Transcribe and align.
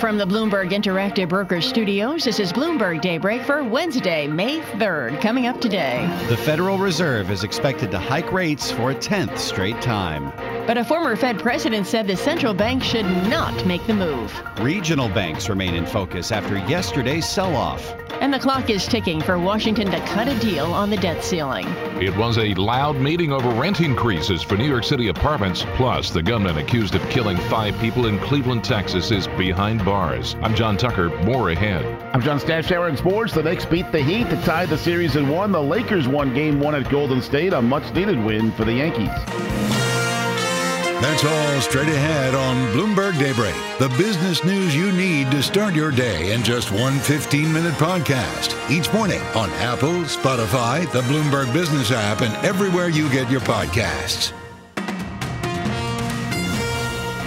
From 0.00 0.18
the 0.18 0.26
Bloomberg 0.26 0.72
Interactive 0.72 1.30
Brokers 1.30 1.66
Studios, 1.66 2.24
this 2.24 2.38
is 2.38 2.52
Bloomberg 2.52 3.00
Daybreak 3.00 3.42
for 3.46 3.64
Wednesday, 3.64 4.26
May 4.26 4.60
3rd. 4.60 5.22
Coming 5.22 5.46
up 5.46 5.58
today. 5.58 6.06
The 6.28 6.36
Federal 6.36 6.76
Reserve 6.76 7.30
is 7.30 7.44
expected 7.44 7.90
to 7.92 7.98
hike 7.98 8.30
rates 8.30 8.70
for 8.70 8.90
a 8.90 8.94
10th 8.94 9.38
straight 9.38 9.80
time. 9.80 10.32
But 10.66 10.76
a 10.76 10.84
former 10.84 11.14
Fed 11.14 11.38
president 11.38 11.86
said 11.86 12.08
the 12.08 12.16
central 12.16 12.52
bank 12.52 12.82
should 12.82 13.06
not 13.28 13.64
make 13.66 13.86
the 13.86 13.94
move. 13.94 14.34
Regional 14.58 15.08
banks 15.08 15.48
remain 15.48 15.74
in 15.74 15.86
focus 15.86 16.32
after 16.32 16.58
yesterday's 16.66 17.28
sell 17.28 17.54
off. 17.54 17.94
And 18.20 18.34
the 18.34 18.38
clock 18.40 18.68
is 18.68 18.86
ticking 18.86 19.20
for 19.20 19.38
Washington 19.38 19.90
to 19.92 20.00
cut 20.00 20.26
a 20.26 20.36
deal 20.40 20.66
on 20.72 20.90
the 20.90 20.96
debt 20.96 21.22
ceiling. 21.22 21.68
It 22.02 22.16
was 22.16 22.38
a 22.38 22.54
loud 22.54 22.96
meeting 22.96 23.30
over 23.30 23.48
rent 23.50 23.80
increases 23.80 24.42
for 24.42 24.56
New 24.56 24.66
York 24.66 24.82
City 24.82 25.06
apartments. 25.06 25.64
Plus, 25.74 26.10
the 26.10 26.22
gunman 26.22 26.58
accused 26.58 26.96
of 26.96 27.08
killing 27.10 27.36
five 27.36 27.78
people 27.78 28.06
in 28.06 28.18
Cleveland, 28.18 28.64
Texas 28.64 29.12
is 29.12 29.28
behind 29.28 29.84
bars. 29.84 30.34
I'm 30.42 30.56
John 30.56 30.76
Tucker. 30.76 31.10
More 31.24 31.50
ahead. 31.50 31.84
I'm 32.12 32.22
John 32.22 32.40
Stashower 32.40 32.88
in 32.88 32.96
sports. 32.96 33.34
The 33.34 33.42
Knicks 33.42 33.66
beat 33.66 33.92
the 33.92 34.02
Heat 34.02 34.28
to 34.30 34.42
tie 34.42 34.66
the 34.66 34.78
series 34.78 35.14
in 35.14 35.28
one. 35.28 35.52
The 35.52 35.62
Lakers 35.62 36.08
won 36.08 36.34
game 36.34 36.58
one 36.58 36.74
at 36.74 36.90
Golden 36.90 37.22
State, 37.22 37.52
a 37.52 37.62
much 37.62 37.94
needed 37.94 38.18
win 38.24 38.50
for 38.50 38.64
the 38.64 38.72
Yankees. 38.72 39.75
That's 41.00 41.24
all 41.24 41.60
straight 41.60 41.88
ahead 41.88 42.34
on 42.34 42.56
Bloomberg 42.72 43.18
Daybreak. 43.18 43.54
The 43.78 43.88
business 43.98 44.42
news 44.44 44.74
you 44.74 44.90
need 44.92 45.30
to 45.30 45.42
start 45.42 45.74
your 45.74 45.90
day 45.90 46.32
in 46.32 46.42
just 46.42 46.72
one 46.72 46.98
15 47.00 47.52
minute 47.52 47.74
podcast. 47.74 48.56
Each 48.70 48.90
morning 48.94 49.20
on 49.34 49.50
Apple, 49.50 49.92
Spotify, 50.04 50.90
the 50.92 51.02
Bloomberg 51.02 51.52
Business 51.52 51.90
app, 51.90 52.22
and 52.22 52.34
everywhere 52.44 52.88
you 52.88 53.10
get 53.10 53.30
your 53.30 53.42
podcasts. 53.42 54.32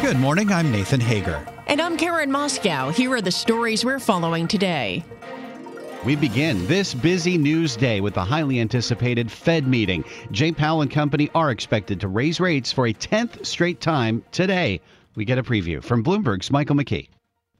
Good 0.01 0.17
morning. 0.17 0.51
I'm 0.51 0.71
Nathan 0.71 0.99
Hager. 0.99 1.45
And 1.67 1.79
I'm 1.79 1.95
Karen 1.95 2.31
Moscow. 2.31 2.89
Here 2.89 3.13
are 3.13 3.21
the 3.21 3.31
stories 3.31 3.85
we're 3.85 3.99
following 3.99 4.47
today. 4.47 5.03
We 6.05 6.15
begin 6.15 6.65
this 6.65 6.93
busy 6.93 7.37
news 7.37 7.75
day 7.75 7.99
with 7.99 8.13
the 8.13 8.23
highly 8.23 8.61
anticipated 8.61 9.29
Fed 9.29 9.67
meeting. 9.67 10.05
Jay 10.31 10.53
Powell 10.53 10.81
and 10.81 10.89
company 10.89 11.29
are 11.35 11.51
expected 11.51 11.99
to 11.99 12.07
raise 12.07 12.39
rates 12.39 12.71
for 12.71 12.87
a 12.87 12.93
10th 12.93 13.45
straight 13.45 13.81
time 13.81 14.23
today. 14.31 14.79
We 15.15 15.25
get 15.25 15.37
a 15.37 15.43
preview 15.43 15.83
from 15.83 16.01
Bloomberg's 16.01 16.51
Michael 16.51 16.77
McKee. 16.77 17.09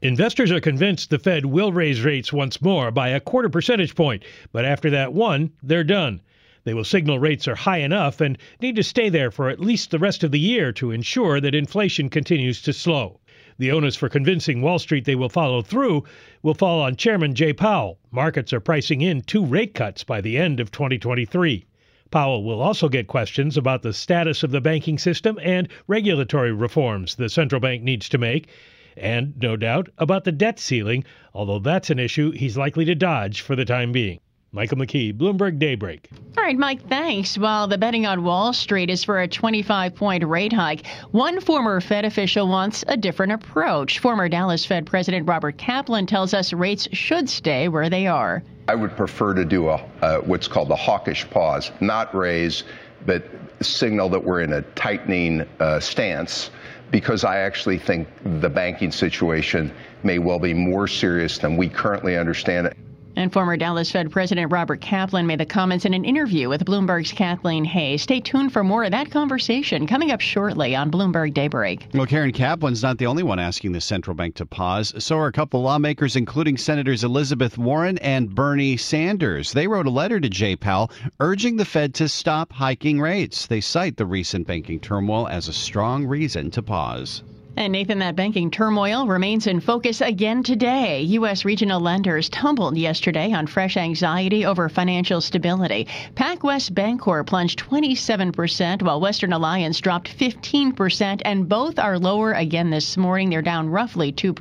Investors 0.02 0.54
are 0.54 0.62
convinced 0.62 1.10
the 1.10 1.20
Fed 1.20 1.48
will 1.48 1.74
raise 1.74 2.02
rates 2.02 2.32
once 2.32 2.62
more 2.62 2.92
by 2.92 3.10
a 3.10 3.20
quarter 3.20 3.50
percentage 3.50 3.94
point, 3.94 4.24
but 4.54 4.64
after 4.64 4.90
that 4.90 5.12
one, 5.12 5.52
they're 5.62 5.84
done. 5.84 6.22
They 6.64 6.74
will 6.74 6.86
signal 6.86 7.20
rates 7.20 7.46
are 7.46 7.56
high 7.56 7.80
enough 7.80 8.22
and 8.22 8.38
need 8.62 8.78
to 8.78 8.84
stay 8.84 9.10
there 9.10 9.32
for 9.32 9.50
at 9.50 9.60
least 9.60 9.92
the 9.92 10.00
rest 10.00 10.24
of 10.24 10.32
the 10.32 10.40
year 10.40 10.72
to 10.74 10.92
ensure 10.92 11.42
that 11.42 11.56
inflation 11.56 12.08
continues 12.08 12.62
to 12.62 12.72
slow. 12.72 13.20
The 13.60 13.74
onus 13.74 13.98
for 13.98 14.08
convincing 14.08 14.62
Wall 14.62 14.80
Street 14.80 15.04
they 15.04 15.16
will 15.16 15.28
follow 15.28 15.62
through 15.62 16.06
will 16.42 16.54
fall 16.54 16.80
on 16.80 16.96
Chairman 16.96 17.36
Jay 17.36 17.52
Powell. 17.52 18.00
Markets 18.10 18.54
are 18.54 18.62
pricing 18.62 19.02
in 19.02 19.20
two 19.20 19.46
rate 19.46 19.74
cuts 19.74 20.02
by 20.06 20.22
the 20.22 20.38
end 20.38 20.62
of 20.62 20.72
2023. 20.72 21.66
Powell 22.10 22.46
will 22.46 22.62
also 22.62 22.88
get 22.88 23.08
questions 23.08 23.58
about 23.58 23.82
the 23.82 23.92
status 23.92 24.44
of 24.44 24.52
the 24.52 24.62
banking 24.62 24.98
system 24.98 25.38
and 25.44 25.68
regulatory 25.88 26.54
reforms 26.54 27.16
the 27.16 27.28
central 27.28 27.60
bank 27.60 27.84
needs 27.84 28.08
to 28.08 28.18
make, 28.18 28.48
and 28.96 29.34
no 29.42 29.58
doubt 29.58 29.90
about 29.98 30.24
the 30.24 30.32
debt 30.32 30.58
ceiling, 30.58 31.04
although 31.34 31.60
that's 31.60 31.90
an 31.90 32.00
issue 32.00 32.32
he's 32.32 32.56
likely 32.56 32.86
to 32.86 32.96
dodge 32.96 33.42
for 33.42 33.58
the 33.58 33.66
time 33.66 33.92
being. 33.92 34.22
Michael 34.52 34.78
McKee, 34.78 35.16
Bloomberg 35.16 35.60
Daybreak. 35.60 36.10
All 36.36 36.44
right, 36.44 36.58
Mike, 36.58 36.88
thanks. 36.90 37.38
While 37.38 37.68
the 37.68 37.78
betting 37.78 38.08
on 38.08 38.24
Wall 38.24 38.52
Street 38.52 38.90
is 38.90 39.04
for 39.04 39.20
a 39.20 39.28
25 39.28 39.94
point 39.94 40.24
rate 40.24 40.54
hike, 40.54 40.88
one 41.12 41.40
former 41.40 41.80
Fed 41.82 42.04
official 42.04 42.48
wants 42.48 42.84
a 42.88 42.98
different 42.98 43.34
approach. 43.34 44.00
Former 44.00 44.28
Dallas 44.28 44.66
Fed 44.66 44.88
President 44.88 45.28
Robert 45.28 45.60
Kaplan 45.60 46.08
tells 46.08 46.34
us 46.34 46.52
rates 46.52 46.88
should 46.94 47.30
stay 47.30 47.68
where 47.68 47.92
they 47.92 48.08
are. 48.08 48.42
I 48.68 48.74
would 48.74 48.96
prefer 48.98 49.36
to 49.36 49.46
do 49.46 49.70
a 49.70 49.86
uh, 50.02 50.18
what's 50.22 50.48
called 50.48 50.72
a 50.72 50.76
hawkish 50.76 51.30
pause, 51.30 51.72
not 51.80 52.16
raise, 52.16 52.64
but 53.06 53.24
signal 53.62 54.10
that 54.10 54.24
we're 54.24 54.42
in 54.42 54.54
a 54.54 54.64
tightening 54.64 55.48
uh, 55.60 55.80
stance 55.80 56.50
because 56.90 57.24
I 57.24 57.40
actually 57.42 57.78
think 57.78 58.08
the 58.24 58.50
banking 58.50 58.92
situation 58.92 59.72
may 60.02 60.18
well 60.18 60.40
be 60.40 60.56
more 60.56 60.88
serious 60.88 61.38
than 61.38 61.56
we 61.56 61.70
currently 61.70 62.18
understand 62.18 62.66
it. 62.66 62.78
And 63.16 63.34
former 63.34 63.58
Dallas 63.58 63.92
Fed 63.92 64.12
President 64.12 64.52
Robert 64.52 64.82
Kaplan 64.82 65.28
made 65.28 65.40
the 65.40 65.46
comments 65.46 65.86
in 65.86 65.94
an 65.94 66.06
interview 66.06 66.48
with 66.48 66.64
Bloomberg's 66.64 67.12
Kathleen 67.12 67.66
Hayes. 67.66 68.04
Stay 68.04 68.22
tuned 68.22 68.54
for 68.54 68.64
more 68.64 68.84
of 68.84 68.92
that 68.92 69.12
conversation 69.12 69.88
coming 69.88 70.12
up 70.12 70.22
shortly 70.22 70.76
on 70.76 70.90
Bloomberg 70.90 71.34
Daybreak. 71.34 71.88
Well, 71.94 72.06
Karen 72.06 72.32
Kaplan's 72.32 72.84
not 72.84 72.98
the 72.98 73.08
only 73.08 73.24
one 73.24 73.40
asking 73.40 73.74
the 73.74 73.82
central 73.82 74.16
bank 74.16 74.36
to 74.36 74.46
pause. 74.46 74.94
So 75.04 75.18
are 75.18 75.28
a 75.28 75.34
couple 75.34 75.62
lawmakers, 75.62 76.16
including 76.16 76.58
Senators 76.58 77.04
Elizabeth 77.04 77.58
Warren 77.58 77.98
and 77.98 78.34
Bernie 78.34 78.78
Sanders. 78.78 79.52
They 79.52 79.68
wrote 79.68 79.88
a 79.88 79.92
letter 79.92 80.20
to 80.20 80.30
Jay 80.30 80.56
Powell 80.56 80.92
urging 81.20 81.58
the 81.58 81.66
Fed 81.66 81.96
to 81.96 82.08
stop 82.08 82.54
hiking 82.54 83.02
rates. 83.02 83.48
They 83.48 83.62
cite 83.62 83.98
the 83.98 84.06
recent 84.06 84.48
banking 84.48 84.80
turmoil 84.80 85.28
as 85.28 85.48
a 85.48 85.54
strong 85.54 86.06
reason 86.06 86.52
to 86.52 86.62
pause. 86.62 87.24
And 87.60 87.74
Nathan, 87.74 88.00
that 88.00 88.16
banking 88.16 88.52
turmoil 88.52 89.06
remains 89.06 89.46
in 89.46 89.60
focus 89.60 90.00
again 90.00 90.44
today. 90.44 91.02
U.S. 91.02 91.44
regional 91.44 91.82
lenders 91.82 92.30
tumbled 92.30 92.78
yesterday 92.78 93.34
on 93.34 93.48
fresh 93.48 93.76
anxiety 93.76 94.46
over 94.46 94.70
financial 94.70 95.20
stability. 95.20 95.86
PacWest 96.16 96.72
Bancorp 96.72 97.28
plunged 97.28 97.60
27%, 97.60 98.82
while 98.82 99.02
Western 99.02 99.34
Alliance 99.34 99.82
dropped 99.82 100.18
15%, 100.18 101.22
and 101.26 101.50
both 101.50 101.80
are 101.80 102.00
lower 102.00 102.32
again 102.32 102.70
this 102.70 102.96
morning. 102.96 103.30
They're 103.30 103.42
down 103.42 103.68
roughly 103.68 104.14
2%. 104.14 104.34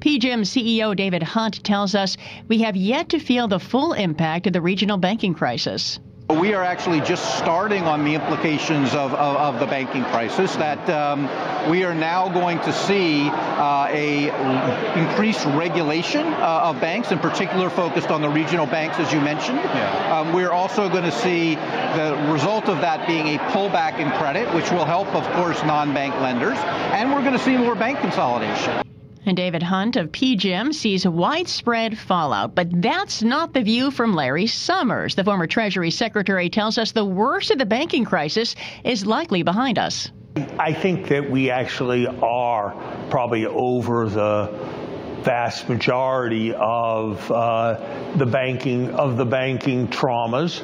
PGIM 0.00 0.40
CEO 0.46 0.96
David 0.96 1.22
Hunt 1.22 1.62
tells 1.62 1.94
us 1.94 2.16
we 2.48 2.62
have 2.62 2.76
yet 2.76 3.10
to 3.10 3.18
feel 3.18 3.46
the 3.46 3.60
full 3.60 3.92
impact 3.92 4.46
of 4.46 4.54
the 4.54 4.62
regional 4.62 4.96
banking 4.96 5.34
crisis. 5.34 6.00
We 6.38 6.54
are 6.54 6.62
actually 6.62 7.00
just 7.00 7.38
starting 7.38 7.84
on 7.84 8.04
the 8.04 8.14
implications 8.14 8.94
of, 8.94 9.12
of, 9.14 9.36
of 9.36 9.60
the 9.60 9.66
banking 9.66 10.02
crisis. 10.04 10.56
That 10.56 10.88
um, 10.88 11.28
we 11.70 11.84
are 11.84 11.94
now 11.94 12.28
going 12.28 12.58
to 12.60 12.72
see 12.72 13.28
uh, 13.28 13.86
a 13.90 14.28
increased 14.98 15.44
regulation 15.46 16.26
uh, 16.26 16.70
of 16.70 16.80
banks, 16.80 17.12
in 17.12 17.18
particular 17.18 17.70
focused 17.70 18.10
on 18.10 18.22
the 18.22 18.28
regional 18.28 18.66
banks, 18.66 18.98
as 18.98 19.12
you 19.12 19.20
mentioned. 19.20 19.58
Yeah. 19.58 20.20
Um, 20.20 20.32
we're 20.32 20.52
also 20.52 20.88
going 20.88 21.04
to 21.04 21.12
see 21.12 21.54
the 21.54 22.28
result 22.32 22.68
of 22.68 22.80
that 22.80 23.06
being 23.06 23.36
a 23.36 23.38
pullback 23.50 23.98
in 23.98 24.10
credit, 24.12 24.52
which 24.54 24.70
will 24.70 24.84
help, 24.84 25.08
of 25.14 25.24
course, 25.32 25.62
non-bank 25.62 26.14
lenders, 26.16 26.58
and 26.58 27.12
we're 27.12 27.22
going 27.22 27.38
to 27.38 27.44
see 27.44 27.56
more 27.56 27.74
bank 27.74 28.00
consolidation. 28.00 28.91
And 29.24 29.36
David 29.36 29.62
Hunt 29.62 29.94
of 29.96 30.10
PGIM 30.10 30.74
sees 30.74 31.06
widespread 31.06 31.96
fallout, 31.96 32.56
but 32.56 32.82
that's 32.82 33.22
not 33.22 33.54
the 33.54 33.62
view 33.62 33.92
from 33.92 34.14
Larry 34.14 34.48
Summers. 34.48 35.14
The 35.14 35.22
former 35.22 35.46
Treasury 35.46 35.92
Secretary 35.92 36.50
tells 36.50 36.76
us 36.76 36.90
the 36.90 37.04
worst 37.04 37.52
of 37.52 37.58
the 37.58 37.66
banking 37.66 38.04
crisis 38.04 38.56
is 38.82 39.06
likely 39.06 39.44
behind 39.44 39.78
us. 39.78 40.10
I 40.58 40.72
think 40.72 41.08
that 41.08 41.30
we 41.30 41.50
actually 41.50 42.06
are 42.06 42.74
probably 43.10 43.46
over 43.46 44.08
the 44.08 44.46
vast 45.22 45.68
majority 45.68 46.52
of 46.54 47.30
uh, 47.30 48.14
the 48.16 48.26
banking 48.26 48.90
of 48.90 49.16
the 49.16 49.24
banking 49.24 49.88
traumas. 49.88 50.62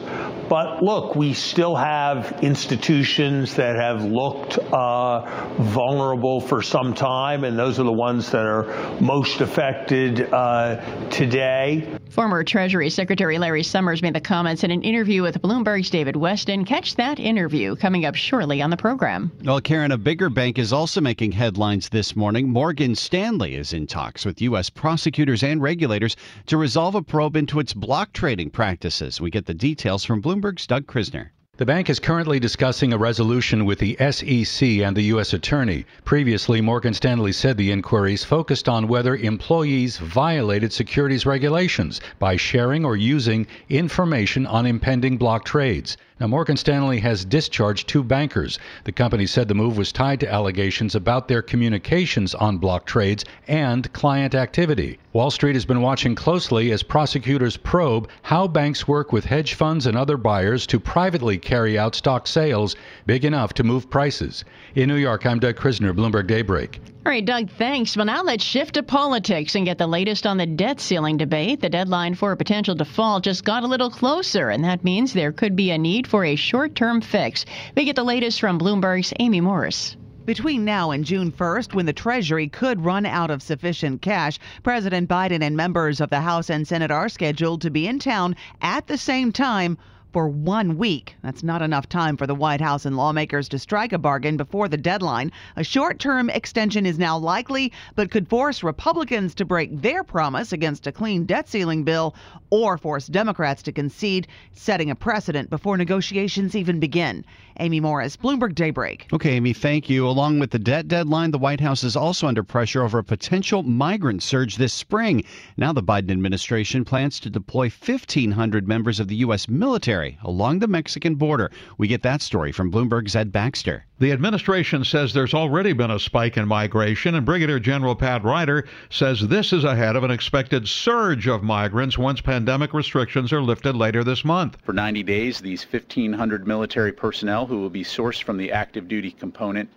But 0.48 0.82
look, 0.82 1.14
we 1.14 1.34
still 1.34 1.76
have 1.76 2.42
institutions 2.42 3.54
that 3.56 3.76
have 3.76 4.04
looked 4.04 4.58
uh, 4.58 5.54
vulnerable 5.58 6.40
for 6.40 6.62
some 6.62 6.94
time, 6.94 7.44
and 7.44 7.58
those 7.58 7.78
are 7.78 7.84
the 7.84 7.92
ones 7.92 8.30
that 8.30 8.46
are 8.46 9.00
most 9.00 9.40
affected 9.40 10.32
uh, 10.32 11.08
today. 11.10 11.98
Former 12.10 12.42
Treasury 12.42 12.90
Secretary 12.90 13.38
Larry 13.38 13.62
Summers 13.62 14.02
made 14.02 14.14
the 14.14 14.20
comments 14.20 14.64
in 14.64 14.70
an 14.70 14.82
interview 14.82 15.22
with 15.22 15.40
Bloomberg's 15.40 15.90
David 15.90 16.14
Westin. 16.14 16.66
Catch 16.66 16.96
that 16.96 17.20
interview 17.20 17.76
coming 17.76 18.06
up 18.06 18.14
shortly 18.14 18.62
on 18.62 18.70
the 18.70 18.76
program. 18.76 19.30
Well, 19.44 19.60
Karen, 19.60 19.92
a 19.92 19.98
bigger 19.98 20.30
bank 20.30 20.58
is 20.58 20.72
also 20.72 21.00
making 21.00 21.32
headlines 21.32 21.90
this 21.90 22.16
morning. 22.16 22.50
Morgan 22.50 22.94
Stanley 22.94 23.54
is 23.54 23.72
in 23.72 23.86
talks 23.86 24.24
with 24.24 24.40
U.S. 24.48 24.70
prosecutors 24.70 25.42
and 25.42 25.60
regulators 25.60 26.16
to 26.46 26.56
resolve 26.56 26.94
a 26.94 27.02
probe 27.02 27.36
into 27.36 27.60
its 27.60 27.74
block 27.74 28.12
trading 28.12 28.50
practices. 28.50 29.20
We 29.20 29.30
get 29.30 29.46
the 29.46 29.54
details 29.54 30.04
from 30.04 30.22
Bloomberg's 30.22 30.66
Doug 30.66 30.86
Krisner. 30.86 31.30
The 31.58 31.66
bank 31.66 31.90
is 31.90 31.98
currently 31.98 32.38
discussing 32.38 32.92
a 32.92 32.98
resolution 32.98 33.64
with 33.64 33.80
the 33.80 33.96
SEC 34.12 34.68
and 34.68 34.96
the 34.96 35.10
U.S. 35.14 35.32
Attorney. 35.32 35.86
Previously, 36.04 36.60
Morgan 36.60 36.94
Stanley 36.94 37.32
said 37.32 37.56
the 37.56 37.72
inquiries 37.72 38.22
focused 38.22 38.68
on 38.68 38.86
whether 38.86 39.16
employees 39.16 39.98
violated 39.98 40.72
securities 40.72 41.26
regulations 41.26 42.00
by 42.20 42.36
sharing 42.36 42.84
or 42.84 42.96
using 42.96 43.48
information 43.68 44.46
on 44.46 44.66
impending 44.66 45.16
block 45.16 45.44
trades. 45.44 45.96
Now, 46.20 46.26
Morgan 46.26 46.56
Stanley 46.56 46.98
has 46.98 47.24
discharged 47.24 47.86
two 47.86 48.02
bankers. 48.02 48.58
The 48.82 48.90
company 48.90 49.24
said 49.24 49.46
the 49.46 49.54
move 49.54 49.78
was 49.78 49.92
tied 49.92 50.18
to 50.20 50.32
allegations 50.32 50.96
about 50.96 51.28
their 51.28 51.42
communications 51.42 52.34
on 52.34 52.58
block 52.58 52.86
trades 52.86 53.24
and 53.46 53.92
client 53.92 54.34
activity. 54.34 54.98
Wall 55.12 55.30
Street 55.30 55.54
has 55.54 55.64
been 55.64 55.80
watching 55.80 56.16
closely 56.16 56.72
as 56.72 56.82
prosecutors 56.82 57.56
probe 57.56 58.08
how 58.22 58.48
banks 58.48 58.88
work 58.88 59.12
with 59.12 59.26
hedge 59.26 59.54
funds 59.54 59.86
and 59.86 59.96
other 59.96 60.16
buyers 60.16 60.66
to 60.66 60.80
privately 60.80 61.38
carry 61.38 61.78
out 61.78 61.94
stock 61.94 62.26
sales 62.26 62.74
big 63.06 63.24
enough 63.24 63.54
to 63.54 63.62
move 63.62 63.88
prices. 63.88 64.44
In 64.74 64.88
New 64.88 64.96
York, 64.96 65.24
I'm 65.24 65.38
Doug 65.38 65.54
Krisner, 65.54 65.94
Bloomberg 65.94 66.26
Daybreak. 66.26 66.80
All 67.08 67.14
right, 67.14 67.24
Doug, 67.24 67.48
thanks. 67.52 67.96
Well, 67.96 68.04
now 68.04 68.22
let's 68.22 68.44
shift 68.44 68.74
to 68.74 68.82
politics 68.82 69.54
and 69.54 69.64
get 69.64 69.78
the 69.78 69.86
latest 69.86 70.26
on 70.26 70.36
the 70.36 70.44
debt 70.44 70.78
ceiling 70.78 71.16
debate. 71.16 71.62
The 71.62 71.70
deadline 71.70 72.14
for 72.14 72.32
a 72.32 72.36
potential 72.36 72.74
default 72.74 73.24
just 73.24 73.46
got 73.46 73.64
a 73.64 73.66
little 73.66 73.88
closer, 73.88 74.50
and 74.50 74.62
that 74.64 74.84
means 74.84 75.14
there 75.14 75.32
could 75.32 75.56
be 75.56 75.70
a 75.70 75.78
need 75.78 76.06
for 76.06 76.22
a 76.22 76.36
short 76.36 76.74
term 76.74 77.00
fix. 77.00 77.46
We 77.74 77.86
get 77.86 77.96
the 77.96 78.04
latest 78.04 78.40
from 78.40 78.58
Bloomberg's 78.58 79.14
Amy 79.20 79.40
Morris. 79.40 79.96
Between 80.26 80.66
now 80.66 80.90
and 80.90 81.02
June 81.02 81.32
1st, 81.32 81.72
when 81.72 81.86
the 81.86 81.94
Treasury 81.94 82.46
could 82.46 82.84
run 82.84 83.06
out 83.06 83.30
of 83.30 83.40
sufficient 83.40 84.02
cash, 84.02 84.38
President 84.62 85.08
Biden 85.08 85.42
and 85.42 85.56
members 85.56 86.02
of 86.02 86.10
the 86.10 86.20
House 86.20 86.50
and 86.50 86.68
Senate 86.68 86.90
are 86.90 87.08
scheduled 87.08 87.62
to 87.62 87.70
be 87.70 87.86
in 87.86 88.00
town 88.00 88.36
at 88.60 88.86
the 88.86 88.98
same 88.98 89.32
time 89.32 89.78
for 90.12 90.28
one 90.28 90.78
week. 90.78 91.16
That's 91.22 91.42
not 91.42 91.62
enough 91.62 91.88
time 91.88 92.16
for 92.16 92.26
the 92.26 92.34
White 92.34 92.60
House 92.60 92.84
and 92.86 92.96
lawmakers 92.96 93.48
to 93.50 93.58
strike 93.58 93.92
a 93.92 93.98
bargain 93.98 94.36
before 94.36 94.68
the 94.68 94.76
deadline. 94.76 95.32
A 95.56 95.64
short 95.64 95.98
term 95.98 96.30
extension 96.30 96.86
is 96.86 96.98
now 96.98 97.18
likely, 97.18 97.72
but 97.94 98.10
could 98.10 98.28
force 98.28 98.62
Republicans 98.62 99.34
to 99.36 99.44
break 99.44 99.82
their 99.82 100.04
promise 100.04 100.52
against 100.52 100.86
a 100.86 100.92
clean 100.92 101.24
debt 101.24 101.48
ceiling 101.48 101.84
bill 101.84 102.14
or 102.50 102.78
force 102.78 103.06
Democrats 103.06 103.62
to 103.64 103.72
concede, 103.72 104.26
setting 104.52 104.90
a 104.90 104.94
precedent 104.94 105.50
before 105.50 105.76
negotiations 105.76 106.56
even 106.56 106.80
begin. 106.80 107.24
Amy 107.60 107.80
Morris, 107.80 108.16
Bloomberg 108.16 108.54
Daybreak. 108.54 109.08
Okay, 109.12 109.32
Amy, 109.32 109.52
thank 109.52 109.90
you. 109.90 110.06
Along 110.06 110.38
with 110.38 110.50
the 110.50 110.58
debt 110.58 110.86
deadline, 110.86 111.32
the 111.32 111.38
White 111.38 111.60
House 111.60 111.82
is 111.82 111.96
also 111.96 112.28
under 112.28 112.44
pressure 112.44 112.84
over 112.84 112.98
a 112.98 113.04
potential 113.04 113.64
migrant 113.64 114.22
surge 114.22 114.56
this 114.56 114.72
spring. 114.72 115.24
Now, 115.56 115.72
the 115.72 115.82
Biden 115.82 116.12
administration 116.12 116.84
plans 116.84 117.18
to 117.20 117.30
deploy 117.30 117.64
1,500 117.64 118.68
members 118.68 119.00
of 119.00 119.08
the 119.08 119.16
U.S. 119.16 119.48
military 119.48 120.18
along 120.22 120.60
the 120.60 120.68
Mexican 120.68 121.16
border. 121.16 121.50
We 121.78 121.88
get 121.88 122.02
that 122.02 122.22
story 122.22 122.52
from 122.52 122.70
Bloomberg's 122.70 123.16
Ed 123.16 123.32
Baxter. 123.32 123.84
The 124.00 124.12
administration 124.12 124.84
says 124.84 125.12
there's 125.12 125.34
already 125.34 125.72
been 125.72 125.90
a 125.90 125.98
spike 125.98 126.36
in 126.36 126.46
migration, 126.46 127.16
and 127.16 127.26
Brigadier 127.26 127.58
General 127.58 127.96
Pat 127.96 128.22
Ryder 128.22 128.68
says 128.90 129.26
this 129.26 129.52
is 129.52 129.64
ahead 129.64 129.96
of 129.96 130.04
an 130.04 130.12
expected 130.12 130.68
surge 130.68 131.26
of 131.26 131.42
migrants 131.42 131.98
once 131.98 132.20
pandemic 132.20 132.72
restrictions 132.72 133.32
are 133.32 133.42
lifted 133.42 133.74
later 133.74 134.04
this 134.04 134.24
month. 134.24 134.56
For 134.62 134.72
90 134.72 135.02
days, 135.02 135.40
these 135.40 135.64
1,500 135.64 136.46
military 136.46 136.92
personnel 136.92 137.47
who 137.48 137.58
will 137.58 137.70
be 137.70 137.82
sourced 137.82 138.22
from 138.22 138.36
the 138.36 138.52
active 138.52 138.86
duty 138.86 139.10
component 139.10 139.68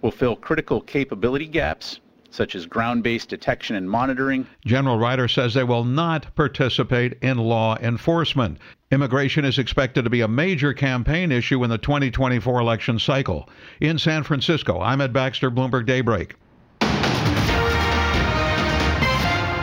will 0.00 0.10
fill 0.10 0.36
critical 0.36 0.80
capability 0.80 1.46
gaps 1.46 2.00
such 2.30 2.54
as 2.54 2.66
ground 2.66 3.02
based 3.02 3.28
detection 3.28 3.76
and 3.76 3.88
monitoring. 3.88 4.46
General 4.64 4.98
Ryder 4.98 5.26
says 5.26 5.54
they 5.54 5.64
will 5.64 5.84
not 5.84 6.34
participate 6.34 7.18
in 7.22 7.38
law 7.38 7.76
enforcement. 7.78 8.58
Immigration 8.90 9.44
is 9.44 9.58
expected 9.58 10.04
to 10.04 10.10
be 10.10 10.20
a 10.20 10.28
major 10.28 10.72
campaign 10.72 11.32
issue 11.32 11.64
in 11.64 11.70
the 11.70 11.78
2024 11.78 12.60
election 12.60 12.98
cycle. 12.98 13.48
In 13.80 13.98
San 13.98 14.22
Francisco, 14.22 14.80
I'm 14.80 15.00
Ed 15.00 15.12
Baxter, 15.12 15.50
Bloomberg 15.50 15.86
Daybreak. 15.86 16.36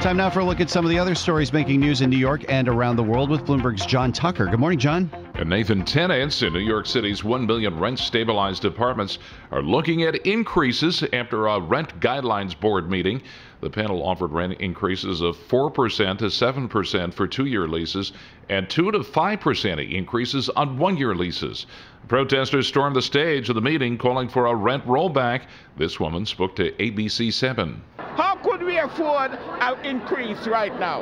Time 0.02 0.18
now 0.18 0.30
for 0.30 0.42
a 0.42 0.46
look 0.46 0.60
at 0.60 0.70
some 0.70 0.84
of 0.84 0.90
the 0.90 1.00
other 1.00 1.16
stories 1.16 1.54
making 1.54 1.80
news 1.80 2.02
in 2.02 2.10
New 2.10 2.18
York 2.18 2.44
and 2.50 2.68
around 2.68 2.98
the 2.98 3.04
world 3.04 3.30
with 3.30 3.46
Bloomberg's 3.46 3.86
John 3.86 4.12
Tucker. 4.12 4.48
Good 4.48 4.60
morning, 4.60 4.80
John. 4.80 5.10
And 5.36 5.50
Nathan, 5.50 5.84
tenants 5.84 6.44
in 6.44 6.54
New 6.54 6.60
York 6.60 6.86
City's 6.86 7.24
1 7.24 7.48
million 7.48 7.80
rent 7.80 7.98
stabilized 7.98 8.66
apartments 8.66 9.18
are 9.52 9.64
looking 9.64 10.04
at 10.04 10.28
increases 10.28 11.04
after 11.12 11.48
a 11.48 11.60
rent 11.60 12.00
guidelines 12.00 12.58
board 12.58 12.88
meeting. 12.92 13.20
The 13.60 13.72
panel 13.72 14.06
offered 14.06 14.32
rent 14.32 14.60
increases 14.60 15.22
of 15.22 15.36
4% 15.36 16.20
to 16.20 16.26
7% 16.26 17.14
for 17.16 17.28
two 17.28 17.46
year 17.46 17.68
leases 17.68 18.14
and 18.48 18.70
2 18.70 18.92
to 18.92 19.00
5% 19.00 19.92
increases 19.92 20.50
on 20.50 20.78
one 20.78 20.98
year 20.98 21.16
leases. 21.16 21.66
Protesters 22.08 22.68
stormed 22.68 22.96
the 22.96 23.02
stage 23.02 23.50
of 23.50 23.56
the 23.56 23.62
meeting 23.62 23.98
calling 23.98 24.30
for 24.30 24.46
a 24.46 24.54
rent 24.54 24.86
rollback. 24.86 25.46
This 25.78 26.00
woman 26.00 26.28
spoke 26.28 26.56
to 26.58 26.72
ABC7. 26.74 27.80
How 27.98 28.36
could 28.36 28.62
we 28.62 28.78
afford 28.78 29.32
an 29.32 29.84
increase 29.84 30.46
right 30.46 30.80
now? 30.80 31.02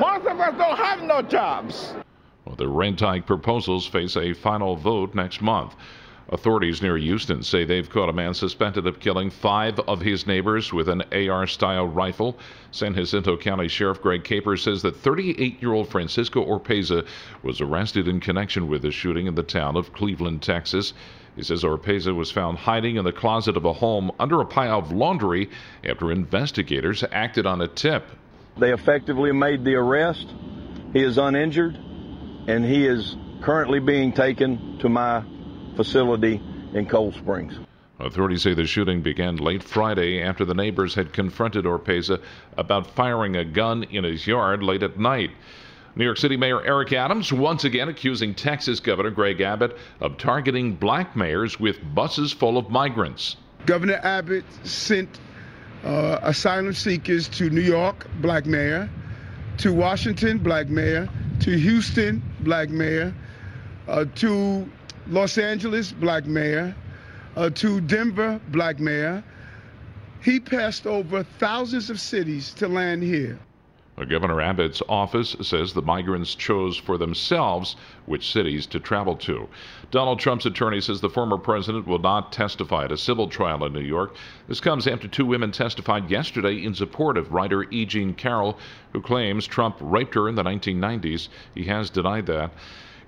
Most 0.00 0.26
of 0.26 0.40
us 0.40 0.54
don't 0.56 0.78
have 0.78 1.02
no 1.02 1.20
jobs. 1.20 1.94
Well, 2.46 2.54
the 2.54 2.68
rent 2.68 3.00
hike 3.00 3.26
proposals 3.26 3.86
face 3.86 4.16
a 4.16 4.32
final 4.32 4.76
vote 4.76 5.16
next 5.16 5.42
month. 5.42 5.74
Authorities 6.28 6.80
near 6.80 6.96
Houston 6.96 7.42
say 7.42 7.64
they've 7.64 7.90
caught 7.90 8.08
a 8.08 8.12
man 8.12 8.34
suspected 8.34 8.86
of 8.86 9.00
killing 9.00 9.30
five 9.30 9.78
of 9.80 10.00
his 10.00 10.26
neighbors 10.26 10.72
with 10.72 10.88
an 10.88 11.02
AR 11.12 11.46
style 11.46 11.86
rifle. 11.86 12.36
San 12.70 12.94
Jacinto 12.94 13.36
County 13.36 13.66
Sheriff 13.66 14.00
Greg 14.00 14.22
Caper 14.22 14.56
says 14.56 14.82
that 14.82 14.96
38 14.96 15.60
year 15.60 15.72
old 15.72 15.88
Francisco 15.88 16.44
Oropeza 16.44 17.04
was 17.42 17.60
arrested 17.60 18.06
in 18.06 18.20
connection 18.20 18.68
with 18.68 18.82
the 18.82 18.92
shooting 18.92 19.26
in 19.26 19.34
the 19.34 19.42
town 19.42 19.76
of 19.76 19.92
Cleveland, 19.92 20.42
Texas. 20.42 20.94
He 21.34 21.42
says 21.42 21.64
Oropeza 21.64 22.14
was 22.14 22.30
found 22.30 22.58
hiding 22.58 22.96
in 22.96 23.04
the 23.04 23.12
closet 23.12 23.56
of 23.56 23.64
a 23.64 23.72
home 23.72 24.10
under 24.18 24.40
a 24.40 24.46
pile 24.46 24.78
of 24.78 24.92
laundry 24.92 25.50
after 25.84 26.10
investigators 26.12 27.04
acted 27.12 27.46
on 27.46 27.60
a 27.60 27.68
tip. 27.68 28.08
They 28.56 28.72
effectively 28.72 29.32
made 29.32 29.64
the 29.64 29.74
arrest. 29.74 30.26
He 30.92 31.02
is 31.02 31.18
uninjured, 31.18 31.78
and 32.46 32.64
he 32.64 32.86
is 32.86 33.16
currently 33.42 33.80
being 33.80 34.12
taken 34.12 34.78
to 34.78 34.88
my 34.88 35.22
facility 35.76 36.40
in 36.74 36.86
Cold 36.86 37.14
Springs. 37.14 37.58
Authorities 37.98 38.42
say 38.42 38.52
the 38.52 38.66
shooting 38.66 39.00
began 39.00 39.36
late 39.36 39.62
Friday 39.62 40.22
after 40.22 40.44
the 40.44 40.54
neighbors 40.54 40.94
had 40.94 41.12
confronted 41.12 41.64
Oropeza 41.64 42.20
about 42.56 42.88
firing 42.88 43.36
a 43.36 43.44
gun 43.44 43.84
in 43.84 44.04
his 44.04 44.26
yard 44.26 44.62
late 44.62 44.82
at 44.82 44.98
night. 44.98 45.30
New 45.94 46.04
York 46.04 46.18
City 46.18 46.36
Mayor 46.36 46.62
Eric 46.62 46.92
Adams 46.92 47.32
once 47.32 47.64
again 47.64 47.88
accusing 47.88 48.34
Texas 48.34 48.80
Governor 48.80 49.10
Greg 49.10 49.40
Abbott 49.40 49.78
of 50.00 50.18
targeting 50.18 50.74
black 50.74 51.16
mayors 51.16 51.58
with 51.58 51.78
buses 51.94 52.32
full 52.32 52.58
of 52.58 52.68
migrants. 52.68 53.36
Governor 53.64 53.98
Abbott 54.02 54.44
sent 54.64 55.18
uh, 55.82 56.18
asylum 56.22 56.74
seekers 56.74 57.28
to 57.28 57.48
New 57.48 57.62
York, 57.62 58.06
black 58.20 58.44
mayor, 58.44 58.90
to 59.58 59.72
Washington, 59.72 60.36
black 60.36 60.68
mayor, 60.68 61.08
to 61.40 61.56
Houston, 61.58 62.22
black 62.46 62.70
mayor, 62.70 63.12
uh, 63.88 64.04
to 64.14 64.70
Los 65.08 65.36
Angeles, 65.36 65.90
black 65.90 66.26
mayor, 66.26 66.74
uh, 67.34 67.50
to 67.50 67.80
Denver, 67.82 68.40
black 68.48 68.78
mayor. 68.78 69.22
He 70.22 70.38
passed 70.38 70.86
over 70.86 71.24
thousands 71.38 71.90
of 71.90 72.00
cities 72.00 72.54
to 72.54 72.68
land 72.68 73.02
here. 73.02 73.38
Governor 74.04 74.42
Abbott's 74.42 74.82
office 74.90 75.34
says 75.40 75.72
the 75.72 75.80
migrants 75.80 76.34
chose 76.34 76.76
for 76.76 76.98
themselves 76.98 77.76
which 78.04 78.30
cities 78.30 78.66
to 78.66 78.78
travel 78.78 79.16
to. 79.16 79.48
Donald 79.90 80.20
Trump's 80.20 80.44
attorney 80.44 80.82
says 80.82 81.00
the 81.00 81.08
former 81.08 81.38
president 81.38 81.86
will 81.86 81.98
not 81.98 82.30
testify 82.30 82.84
at 82.84 82.92
a 82.92 82.98
civil 82.98 83.26
trial 83.26 83.64
in 83.64 83.72
New 83.72 83.80
York. 83.80 84.14
This 84.48 84.60
comes 84.60 84.86
after 84.86 85.08
two 85.08 85.24
women 85.24 85.50
testified 85.50 86.10
yesterday 86.10 86.62
in 86.62 86.74
support 86.74 87.16
of 87.16 87.32
writer 87.32 87.64
E. 87.70 87.86
Jean 87.86 88.12
Carroll, 88.12 88.58
who 88.92 89.00
claims 89.00 89.46
Trump 89.46 89.76
raped 89.80 90.14
her 90.14 90.28
in 90.28 90.34
the 90.34 90.44
1990s. 90.44 91.28
He 91.54 91.64
has 91.64 91.88
denied 91.88 92.26
that. 92.26 92.52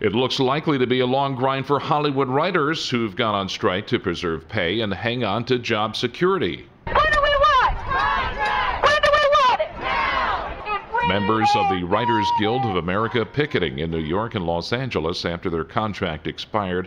It 0.01 0.15
looks 0.15 0.41
likely 0.41 0.79
to 0.79 0.87
be 0.87 1.01
a 1.01 1.07
long 1.07 1.35
grind 1.35 1.67
for 1.67 1.81
Hollywood 1.81 2.29
writers 2.29 2.89
who've 2.89 3.17
gone 3.17 3.35
on 3.35 3.49
strike 3.49 3.89
to 3.89 3.99
preserve 3.99 4.49
pay 4.49 4.81
and 4.81 4.95
hang 4.95 5.23
on 5.25 5.45
to 5.47 5.59
job 5.59 5.97
security. 5.97 6.67
Members 11.09 11.49
of 11.57 11.71
the 11.71 11.85
Writers 11.85 12.27
Guild 12.39 12.67
of 12.67 12.77
America 12.77 13.25
picketing 13.25 13.79
in 13.79 13.91
New 13.91 13.99
York 13.99 14.35
and 14.35 14.45
Los 14.45 14.75
Angeles 14.75 15.25
after 15.25 15.49
their 15.49 15.65
contract 15.65 16.27
expired. 16.27 16.87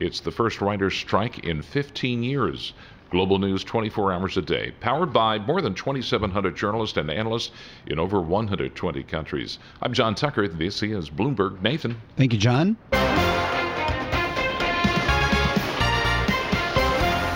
It's 0.00 0.18
the 0.18 0.32
first 0.32 0.60
writers' 0.60 0.96
strike 0.96 1.44
in 1.46 1.62
15 1.62 2.24
years. 2.24 2.72
Global 3.10 3.38
news 3.38 3.62
24 3.62 4.12
hours 4.12 4.36
a 4.36 4.42
day, 4.42 4.72
powered 4.80 5.12
by 5.12 5.38
more 5.38 5.62
than 5.62 5.74
2,700 5.74 6.56
journalists 6.56 6.96
and 6.96 7.12
analysts 7.12 7.52
in 7.86 8.00
over 8.00 8.20
120 8.20 9.04
countries. 9.04 9.60
I'm 9.80 9.92
John 9.92 10.16
Tucker. 10.16 10.48
This 10.48 10.82
is 10.82 11.08
Bloomberg. 11.08 11.62
Nathan. 11.62 11.94
Thank 12.16 12.32
you, 12.32 12.40
John. 12.40 12.76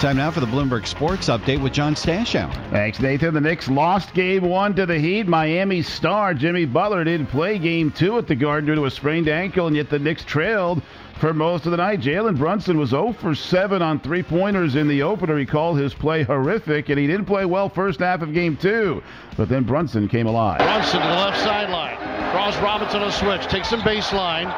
Time 0.04 0.18
now 0.18 0.30
for 0.30 0.40
the 0.40 0.46
Bloomberg 0.46 0.86
Sports 0.86 1.30
Update 1.30 1.62
with 1.62 1.72
John 1.72 1.94
Stashower. 1.94 2.52
Thanks, 2.70 3.00
Nathan. 3.00 3.32
The 3.32 3.40
Knicks 3.40 3.70
lost 3.70 4.12
game 4.12 4.42
one 4.42 4.74
to 4.74 4.84
the 4.84 4.98
Heat. 4.98 5.26
Miami 5.26 5.80
star 5.80 6.34
Jimmy 6.34 6.66
Butler 6.66 7.04
didn't 7.04 7.28
play 7.28 7.58
game 7.58 7.90
two 7.90 8.18
at 8.18 8.26
the 8.26 8.34
Garden 8.34 8.66
due 8.66 8.74
to 8.74 8.84
a 8.84 8.90
sprained 8.90 9.28
ankle, 9.28 9.66
and 9.66 9.74
yet 9.74 9.88
the 9.88 9.98
Knicks 9.98 10.22
trailed 10.22 10.82
for 11.20 11.32
most 11.32 11.64
of 11.64 11.70
the 11.70 11.78
night. 11.78 12.02
Jalen 12.02 12.36
Brunson 12.36 12.76
was 12.76 12.90
0 12.90 13.14
for 13.14 13.34
7 13.34 13.80
on 13.80 13.98
three 13.98 14.22
pointers 14.22 14.74
in 14.76 14.88
the 14.88 15.02
opener. 15.02 15.38
He 15.38 15.46
called 15.46 15.78
his 15.78 15.94
play 15.94 16.22
horrific, 16.22 16.90
and 16.90 16.98
he 16.98 17.06
didn't 17.06 17.24
play 17.24 17.46
well 17.46 17.70
first 17.70 18.00
half 18.00 18.20
of 18.20 18.34
game 18.34 18.58
two. 18.58 19.02
But 19.38 19.48
then 19.48 19.64
Brunson 19.64 20.06
came 20.08 20.26
alive. 20.26 20.58
Brunson 20.58 21.00
to 21.00 21.06
the 21.06 21.14
left 21.14 21.40
sideline. 21.40 21.96
Draws 22.30 22.58
Robinson 22.58 23.02
a 23.02 23.10
switch. 23.10 23.46
Takes 23.46 23.70
some 23.70 23.80
baseline. 23.80 24.52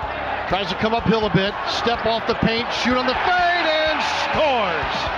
Tries 0.49 0.69
to 0.71 0.75
come 0.75 0.93
uphill 0.93 1.25
a 1.25 1.33
bit. 1.33 1.55
Step 1.69 2.05
off 2.05 2.27
the 2.27 2.35
paint. 2.35 2.67
Shoot 2.83 2.97
on 2.97 3.07
the 3.07 3.15
fade 3.15 3.67
and 3.71 4.03
scores. 4.25 5.16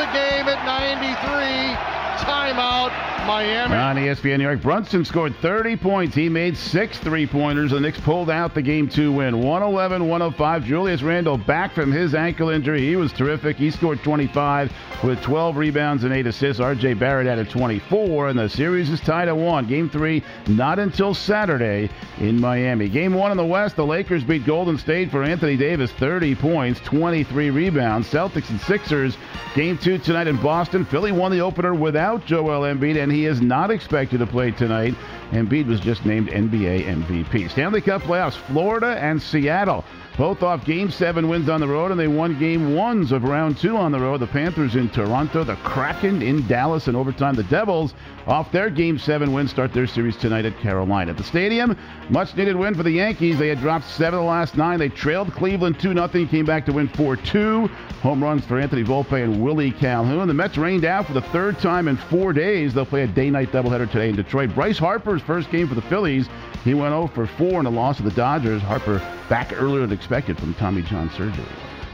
The 0.00 0.06
game 0.16 0.48
at 0.48 0.64
93. 0.64 1.76
Timeout, 2.24 2.88
Miami. 3.30 3.76
On 3.76 3.94
ESPN 3.94 4.38
New 4.38 4.44
York, 4.44 4.60
Brunson 4.60 5.04
scored 5.04 5.36
30 5.36 5.76
points. 5.76 6.16
He 6.16 6.28
made 6.28 6.56
six 6.56 6.98
three 6.98 7.28
pointers. 7.28 7.70
The 7.70 7.78
Knicks 7.78 8.00
pulled 8.00 8.28
out 8.28 8.54
the 8.54 8.62
game 8.62 8.88
two 8.88 9.12
win 9.12 9.38
111 9.38 10.08
105. 10.08 10.64
Julius 10.64 11.00
Randle 11.02 11.38
back 11.38 11.72
from 11.72 11.92
his 11.92 12.12
ankle 12.12 12.48
injury. 12.48 12.80
He 12.80 12.96
was 12.96 13.12
terrific. 13.12 13.56
He 13.56 13.70
scored 13.70 14.02
25 14.02 14.72
with 15.04 15.22
12 15.22 15.56
rebounds 15.56 16.02
and 16.02 16.12
8 16.12 16.26
assists. 16.26 16.60
RJ 16.60 16.98
Barrett 16.98 17.28
added 17.28 17.48
24, 17.48 18.30
and 18.30 18.38
the 18.38 18.48
series 18.48 18.90
is 18.90 18.98
tied 19.00 19.28
at 19.28 19.36
one. 19.36 19.66
Game 19.66 19.88
three, 19.88 20.24
not 20.48 20.80
until 20.80 21.14
Saturday 21.14 21.88
in 22.18 22.40
Miami. 22.40 22.88
Game 22.88 23.14
one 23.14 23.30
in 23.30 23.36
the 23.36 23.46
West, 23.46 23.76
the 23.76 23.86
Lakers 23.86 24.24
beat 24.24 24.44
Golden 24.44 24.76
State 24.76 25.08
for 25.08 25.22
Anthony 25.22 25.56
Davis 25.56 25.92
30 25.92 26.34
points, 26.34 26.80
23 26.80 27.50
rebounds. 27.50 28.08
Celtics 28.10 28.50
and 28.50 28.60
Sixers, 28.62 29.16
game 29.54 29.78
two 29.78 29.98
tonight 29.98 30.26
in 30.26 30.36
Boston. 30.42 30.84
Philly 30.84 31.12
won 31.12 31.30
the 31.30 31.40
opener 31.40 31.74
without 31.74 32.26
Joel 32.26 32.62
Embiid, 32.62 33.00
and 33.00 33.12
he 33.12 33.19
is 33.26 33.40
not 33.40 33.70
expected 33.70 34.18
to 34.18 34.26
play 34.26 34.50
tonight. 34.50 34.94
Embiid 35.30 35.66
was 35.66 35.80
just 35.80 36.04
named 36.04 36.28
NBA 36.28 36.84
MVP. 36.84 37.50
Stanley 37.50 37.80
Cup 37.80 38.02
playoffs, 38.02 38.34
Florida 38.34 38.96
and 38.98 39.20
Seattle. 39.20 39.84
Both 40.20 40.42
off 40.42 40.66
game 40.66 40.90
seven 40.90 41.30
wins 41.30 41.48
on 41.48 41.62
the 41.62 41.66
road, 41.66 41.92
and 41.92 41.98
they 41.98 42.06
won 42.06 42.38
game 42.38 42.74
ones 42.74 43.10
of 43.10 43.24
round 43.24 43.56
two 43.56 43.74
on 43.74 43.90
the 43.90 43.98
road. 43.98 44.20
The 44.20 44.26
Panthers 44.26 44.76
in 44.76 44.90
Toronto, 44.90 45.44
the 45.44 45.56
Kraken 45.56 46.20
in 46.20 46.46
Dallas, 46.46 46.88
and 46.88 46.96
overtime 46.96 47.36
the 47.36 47.44
Devils 47.44 47.94
off 48.26 48.52
their 48.52 48.68
game 48.68 48.98
seven 48.98 49.32
win 49.32 49.48
start 49.48 49.72
their 49.72 49.86
series 49.86 50.18
tonight 50.18 50.44
at 50.44 50.58
Carolina. 50.58 51.12
At 51.12 51.16
the 51.16 51.24
stadium, 51.24 51.74
much 52.10 52.36
needed 52.36 52.54
win 52.54 52.74
for 52.74 52.82
the 52.82 52.90
Yankees. 52.90 53.38
They 53.38 53.48
had 53.48 53.60
dropped 53.60 53.86
seven 53.86 54.18
of 54.18 54.24
the 54.24 54.30
last 54.30 54.58
nine. 54.58 54.78
They 54.78 54.90
trailed 54.90 55.32
Cleveland 55.32 55.80
2 55.80 55.94
0, 55.94 56.26
came 56.26 56.44
back 56.44 56.66
to 56.66 56.72
win 56.74 56.88
4 56.88 57.16
2. 57.16 57.66
Home 58.02 58.22
runs 58.22 58.44
for 58.44 58.60
Anthony 58.60 58.84
Volpe 58.84 59.24
and 59.24 59.42
Willie 59.42 59.70
Calhoun. 59.70 60.28
The 60.28 60.34
Mets 60.34 60.58
rained 60.58 60.84
out 60.84 61.06
for 61.06 61.14
the 61.14 61.22
third 61.22 61.58
time 61.60 61.88
in 61.88 61.96
four 61.96 62.34
days. 62.34 62.74
They'll 62.74 62.84
play 62.84 63.04
a 63.04 63.06
day 63.06 63.30
night 63.30 63.52
doubleheader 63.52 63.90
today 63.90 64.10
in 64.10 64.16
Detroit. 64.16 64.54
Bryce 64.54 64.78
Harper's 64.78 65.22
first 65.22 65.50
game 65.50 65.66
for 65.66 65.74
the 65.74 65.82
Phillies. 65.82 66.28
He 66.64 66.74
went 66.74 66.92
0 66.92 67.06
for 67.08 67.26
4 67.26 67.60
in 67.60 67.66
a 67.66 67.70
loss 67.70 67.96
to 67.96 68.02
the 68.02 68.10
Dodgers. 68.10 68.60
Harper 68.62 68.98
back 69.28 69.52
earlier 69.54 69.80
than 69.80 69.92
expected 69.92 70.38
from 70.38 70.54
Tommy 70.54 70.82
John 70.82 71.10
surgery. 71.10 71.44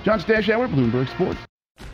John 0.04 0.18
Stashower, 0.20 0.68
Bloomberg 0.68 1.08
Sports. 1.10 1.38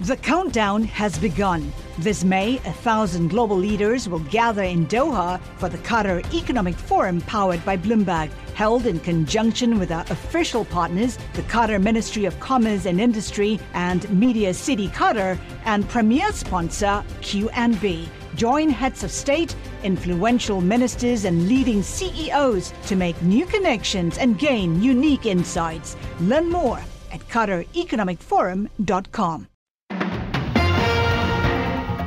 The 0.00 0.16
countdown 0.16 0.84
has 0.84 1.18
begun. 1.18 1.72
This 1.98 2.24
May, 2.24 2.56
a 2.58 2.72
thousand 2.72 3.28
global 3.28 3.56
leaders 3.56 4.08
will 4.08 4.20
gather 4.20 4.62
in 4.62 4.86
Doha 4.86 5.40
for 5.58 5.68
the 5.68 5.78
Qatar 5.78 6.24
Economic 6.32 6.76
Forum 6.76 7.20
powered 7.22 7.64
by 7.64 7.76
Bloomberg, 7.76 8.30
held 8.54 8.86
in 8.86 9.00
conjunction 9.00 9.78
with 9.78 9.90
our 9.90 10.04
official 10.10 10.64
partners, 10.64 11.18
the 11.34 11.42
Qatar 11.42 11.82
Ministry 11.82 12.24
of 12.24 12.38
Commerce 12.40 12.86
and 12.86 13.00
Industry 13.00 13.60
and 13.74 14.08
Media 14.10 14.54
City 14.54 14.88
Qatar, 14.88 15.38
and 15.64 15.88
premier 15.88 16.32
sponsor 16.32 17.04
QNB. 17.20 18.08
Join 18.34 18.70
heads 18.70 19.04
of 19.04 19.10
state, 19.10 19.54
influential 19.82 20.60
ministers, 20.60 21.24
and 21.24 21.48
leading 21.48 21.82
CEOs 21.82 22.72
to 22.86 22.96
make 22.96 23.20
new 23.22 23.46
connections 23.46 24.18
and 24.18 24.38
gain 24.38 24.82
unique 24.82 25.26
insights. 25.26 25.96
Learn 26.20 26.50
more 26.50 26.80
at 27.12 27.20
QatarEconomicForum.com. 27.28 29.48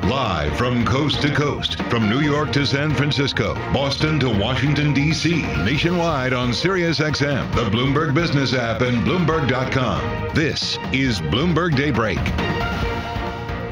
Live 0.10 0.56
from 0.56 0.86
coast 0.86 1.22
to 1.24 1.34
coast, 1.34 1.82
from 1.90 2.10
New 2.10 2.20
York 2.20 2.54
to 2.54 2.66
San 2.66 2.94
Francisco, 2.94 3.56
Boston 3.74 4.20
to 4.20 4.30
Washington, 4.30 4.94
D.C., 4.94 5.42
nationwide 5.66 6.32
on 6.32 6.50
SiriusXM, 6.50 7.56
the 7.56 7.76
Bloomberg 7.76 8.14
Business 8.14 8.54
app, 8.54 8.82
and 8.82 8.98
Bloomberg.com. 9.00 10.36
This 10.36 10.78
is 10.94 11.22
Bloomberg 11.22 11.76
Daybreak. 11.76 12.20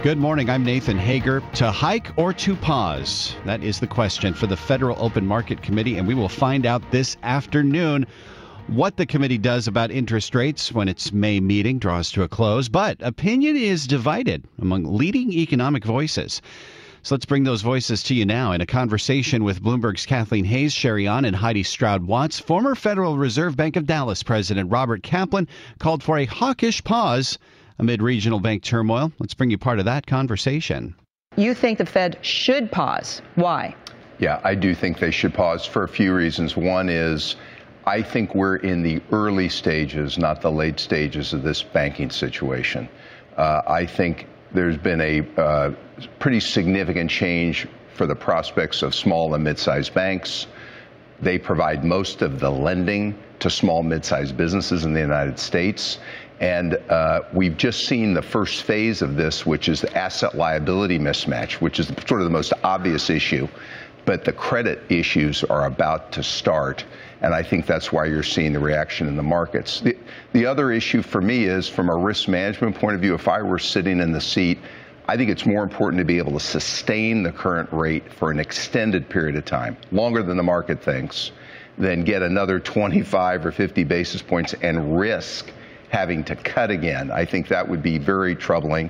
Good 0.04 0.18
morning. 0.18 0.50
I'm 0.50 0.66
Nathan 0.66 0.98
Hager. 0.98 1.42
To 1.54 1.72
hike 1.72 2.12
or 2.18 2.34
to 2.34 2.58
pause? 2.58 3.38
That 3.46 3.64
is 3.64 3.80
the 3.80 3.88
question 3.88 4.34
for 4.34 4.48
the 4.48 4.58
Federal 4.58 5.02
Open 5.02 5.26
Market 5.26 5.62
Committee, 5.62 5.98
and 5.98 6.06
we 6.06 6.14
will 6.14 6.28
find 6.28 6.66
out 6.66 6.92
this 6.92 7.16
afternoon 7.24 8.06
what 8.68 8.98
the 8.98 9.06
committee 9.06 9.38
does 9.38 9.66
about 9.66 9.92
interest 9.92 10.36
rates 10.36 10.74
when 10.74 10.90
its 10.90 11.14
May 11.14 11.40
meeting 11.40 11.80
draws 11.80 12.12
to 12.12 12.24
a 12.24 12.28
close. 12.28 12.68
But 12.68 12.98
opinion 13.00 13.56
is 13.56 13.88
divided 13.88 14.44
among 14.62 14.84
leading 14.84 15.32
economic 15.32 15.86
voices. 15.86 16.42
So 17.04 17.16
let's 17.16 17.26
bring 17.26 17.46
those 17.46 17.62
voices 17.62 18.04
to 18.04 18.14
you 18.14 18.26
now 18.26 18.52
in 18.52 18.60
a 18.60 18.66
conversation 18.66 19.46
with 19.46 19.64
Bloomberg's 19.64 20.06
Kathleen 20.06 20.44
Hayes, 20.44 20.74
Shery 20.74 21.10
Ahn, 21.10 21.24
and 21.24 21.34
Haidi 21.34 21.66
Stroud 21.66 22.04
Watts. 22.04 22.42
Former 22.42 22.76
Federal 22.76 23.18
Reserve 23.18 23.56
Bank 23.56 23.78
of 23.78 23.86
Dallas 23.86 24.22
President 24.22 24.70
Robert 24.70 25.02
Kaplan 25.02 25.48
called 25.80 26.04
for 26.04 26.18
a 26.18 26.26
hawkish 26.26 26.84
pause 26.84 27.40
amid 27.80 28.02
regional 28.02 28.40
bank 28.40 28.64
turmoil. 28.64 29.12
Let's 29.20 29.34
bring 29.34 29.50
you 29.50 29.58
part 29.58 29.80
of 29.80 29.86
that 29.86 30.06
conversation. 30.06 30.96
You 31.36 31.54
think 31.54 31.78
the 31.78 31.86
Fed 31.86 32.18
should 32.22 32.72
pause. 32.72 33.22
Why? 33.36 33.76
Yeah, 34.20 34.40
I 34.44 34.56
do 34.56 34.76
think 34.76 35.00
they 35.00 35.12
should 35.12 35.34
pause 35.34 35.66
for 35.66 35.84
a 35.84 35.88
few 35.88 36.14
reasons. 36.14 36.56
One 36.56 36.90
is 36.90 37.36
I 37.86 38.02
think 38.02 38.34
we're 38.36 38.58
in 38.58 38.82
the 38.82 39.02
early 39.12 39.50
stages, 39.50 40.18
not 40.18 40.42
the 40.42 40.52
late 40.52 40.80
stages 40.80 41.34
of 41.34 41.44
this 41.44 41.64
banking 41.64 42.10
situation. 42.10 42.88
Uh, 43.36 43.62
I 43.68 43.86
think 43.86 44.28
there's 44.54 44.78
been 44.78 45.02
a 45.02 45.26
uh, 45.38 45.72
pretty 46.20 46.40
significant 46.40 47.10
change 47.10 47.68
for 47.96 48.06
the 48.06 48.16
prospects 48.16 48.84
of 48.84 48.96
small 48.96 49.34
and 49.34 49.44
mid-sized 49.44 49.94
banks. 49.94 50.48
They 51.20 51.38
provide 51.38 51.84
most 51.84 52.22
of 52.22 52.40
the 52.40 52.50
lending 52.50 53.18
to 53.40 53.50
small, 53.50 53.84
mid-sized 53.84 54.38
businesses 54.38 54.86
in 54.86 54.94
the 54.94 55.00
United 55.00 55.38
States. 55.40 56.00
And 56.44 56.74
uh, 56.90 57.22
we've 57.32 57.56
just 57.56 57.86
seen 57.86 58.14
the 58.14 58.22
first 58.22 58.64
phase 58.64 59.02
of 59.02 59.16
this, 59.16 59.46
which 59.46 59.70
is 59.70 59.80
the 59.80 59.98
asset 59.98 60.36
liability 60.36 61.00
mismatch, 61.00 61.62
which 61.62 61.80
is 61.80 61.88
sort 62.06 62.20
of 62.20 62.26
the 62.26 62.34
most 62.34 62.52
obvious 62.66 63.10
issue. 63.10 63.48
But 64.04 64.26
the 64.26 64.34
credit 64.34 64.82
issues 64.90 65.46
are 65.46 65.66
about 65.66 66.12
to 66.12 66.22
start. 66.22 66.84
And 67.22 67.34
I 67.34 67.44
think 67.44 67.66
that's 67.66 67.94
why 67.94 68.08
you're 68.08 68.24
seeing 68.24 68.52
the 68.52 68.60
reaction 68.60 69.08
in 69.08 69.16
the 69.16 69.24
markets. 69.24 69.80
The, 69.80 69.98
the 70.34 70.46
other 70.46 70.70
issue 70.70 71.02
for 71.02 71.22
me 71.22 71.46
is 71.46 71.70
from 71.70 71.88
a 71.88 71.96
risk 71.96 72.28
management 72.28 72.76
point 72.76 72.96
of 72.96 73.02
view, 73.02 73.14
if 73.14 73.30
I 73.30 73.42
were 73.42 73.58
sitting 73.58 74.02
in 74.02 74.12
the 74.12 74.20
seat, 74.20 74.60
I 75.08 75.16
think 75.16 75.30
it's 75.30 75.46
more 75.46 75.64
important 75.64 76.00
to 76.00 76.06
be 76.06 76.18
able 76.18 76.34
to 76.34 76.42
sustain 76.42 77.24
the 77.24 77.32
current 77.32 77.72
rate 77.72 78.12
for 78.12 78.32
an 78.32 78.42
extended 78.42 79.08
period 79.08 79.38
of 79.38 79.46
time, 79.46 79.78
longer 79.94 80.22
than 80.22 80.36
the 80.36 80.44
market 80.44 80.84
thinks, 80.84 81.32
than 81.78 82.04
get 82.04 82.22
another 82.22 82.60
25 82.60 83.46
or 83.46 83.54
50 83.54 83.86
basis 83.86 84.22
points 84.22 84.54
and 84.62 85.00
risk 85.00 85.50
having 85.94 86.24
to 86.24 86.36
cut 86.36 86.72
again. 86.72 87.12
I 87.12 87.24
think 87.24 87.48
that 87.50 87.70
would 87.70 87.84
be 87.84 88.00
very 88.00 88.36
troubling. 88.36 88.90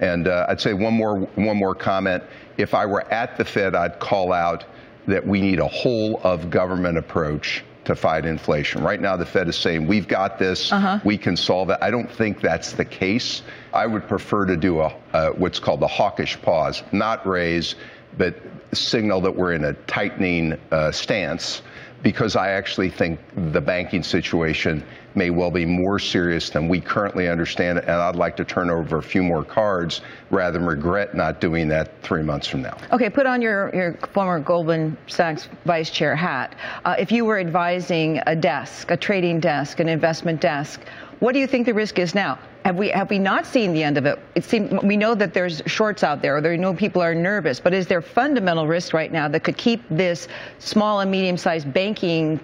And 0.00 0.26
uh, 0.26 0.46
I'd 0.48 0.60
say 0.60 0.72
one 0.72 0.94
more 0.94 1.20
one 1.34 1.56
more 1.56 1.74
comment. 1.74 2.24
If 2.56 2.72
I 2.72 2.86
were 2.86 3.02
at 3.12 3.36
the 3.36 3.44
Fed, 3.44 3.74
I'd 3.74 4.00
call 4.00 4.32
out 4.32 4.64
that 5.06 5.26
we 5.26 5.40
need 5.40 5.60
a 5.60 5.68
whole 5.68 6.20
of 6.24 6.50
government 6.50 6.96
approach 6.96 7.62
to 7.84 7.94
fight 7.94 8.24
inflation. 8.24 8.82
Right 8.82 9.00
now, 9.00 9.16
the 9.16 9.26
Fed 9.26 9.48
is 9.48 9.56
saying 9.56 9.86
we've 9.86 10.08
got 10.08 10.38
this, 10.38 10.72
uh-huh. 10.72 11.00
we 11.04 11.16
can 11.16 11.36
solve 11.36 11.70
it. 11.70 11.78
I 11.80 11.90
don't 11.90 12.10
think 12.10 12.40
that's 12.40 12.72
the 12.72 12.84
case. 12.84 13.42
I 13.72 13.86
would 13.86 14.06
prefer 14.08 14.44
to 14.46 14.56
do 14.56 14.80
a, 14.80 14.94
a 15.12 15.32
what's 15.32 15.58
called 15.58 15.80
the 15.80 15.86
hawkish 15.86 16.40
pause, 16.42 16.82
not 16.92 17.26
raise, 17.26 17.76
but 18.16 18.36
signal 18.72 19.20
that 19.22 19.34
we're 19.34 19.52
in 19.52 19.64
a 19.64 19.72
tightening 19.72 20.58
uh, 20.70 20.92
stance 20.92 21.62
because 22.02 22.36
I 22.36 22.50
actually 22.50 22.90
think 22.90 23.18
the 23.52 23.60
banking 23.60 24.02
situation 24.02 24.82
may 25.14 25.30
well 25.30 25.50
be 25.50 25.64
more 25.64 25.98
serious 25.98 26.48
than 26.48 26.68
we 26.68 26.80
currently 26.80 27.28
understand. 27.28 27.78
And 27.78 27.90
I'd 27.90 28.16
like 28.16 28.36
to 28.36 28.44
turn 28.44 28.70
over 28.70 28.98
a 28.98 29.02
few 29.02 29.22
more 29.22 29.44
cards 29.44 30.00
rather 30.30 30.58
than 30.58 30.66
regret 30.66 31.14
not 31.14 31.40
doing 31.40 31.68
that 31.68 32.00
three 32.02 32.22
months 32.22 32.46
from 32.46 32.62
now. 32.62 32.76
Okay, 32.92 33.10
put 33.10 33.26
on 33.26 33.42
your, 33.42 33.74
your 33.74 33.94
former 34.12 34.38
Goldman 34.38 34.96
Sachs 35.08 35.48
vice 35.64 35.90
chair 35.90 36.14
hat. 36.14 36.54
Uh, 36.84 36.94
if 36.98 37.10
you 37.10 37.24
were 37.24 37.38
advising 37.38 38.20
a 38.26 38.36
desk, 38.36 38.90
a 38.90 38.96
trading 38.96 39.40
desk, 39.40 39.80
an 39.80 39.88
investment 39.88 40.40
desk, 40.40 40.80
what 41.20 41.32
do 41.32 41.40
you 41.40 41.46
think 41.46 41.66
the 41.66 41.74
risk 41.74 41.98
is 41.98 42.14
now? 42.14 42.38
Have 42.64 42.76
we 42.76 42.90
have 42.90 43.10
we 43.10 43.18
not 43.18 43.46
seen 43.46 43.72
the 43.72 43.82
end 43.82 43.98
of 43.98 44.06
it? 44.06 44.18
It 44.34 44.44
seems 44.44 44.82
we 44.82 44.96
know 44.96 45.14
that 45.14 45.34
there's 45.34 45.62
shorts 45.66 46.04
out 46.04 46.22
there, 46.22 46.36
or 46.36 46.40
there 46.40 46.56
know 46.56 46.74
people 46.74 47.02
are 47.02 47.14
nervous. 47.14 47.60
But 47.60 47.74
is 47.74 47.86
there 47.86 48.02
fundamental 48.02 48.66
risk 48.66 48.92
right 48.92 49.10
now 49.10 49.26
that 49.28 49.40
could 49.40 49.56
keep 49.56 49.82
this 49.90 50.28
small 50.58 51.00
and 51.00 51.10
medium-sized 51.10 51.72
banking 51.72 52.38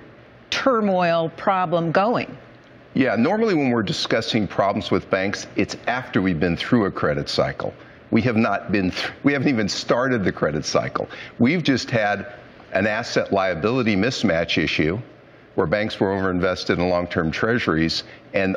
turmoil 0.50 1.30
problem 1.36 1.92
going? 1.92 2.36
Yeah, 2.94 3.16
normally 3.16 3.54
when 3.54 3.70
we're 3.70 3.82
discussing 3.82 4.46
problems 4.46 4.90
with 4.90 5.10
banks, 5.10 5.46
it's 5.56 5.76
after 5.86 6.22
we've 6.22 6.40
been 6.40 6.56
through 6.56 6.86
a 6.86 6.90
credit 6.90 7.28
cycle. 7.28 7.74
We 8.10 8.22
have 8.22 8.36
not 8.36 8.72
been. 8.72 8.92
We 9.24 9.32
haven't 9.32 9.48
even 9.48 9.68
started 9.68 10.24
the 10.24 10.32
credit 10.32 10.64
cycle. 10.64 11.08
We've 11.38 11.62
just 11.62 11.90
had 11.90 12.34
an 12.72 12.86
asset 12.86 13.32
liability 13.32 13.94
mismatch 13.94 14.62
issue 14.62 15.00
where 15.54 15.66
banks 15.66 16.00
were 16.00 16.08
overinvested 16.08 16.78
in 16.78 16.88
long 16.88 17.06
term 17.06 17.30
treasuries, 17.30 18.04
and 18.32 18.56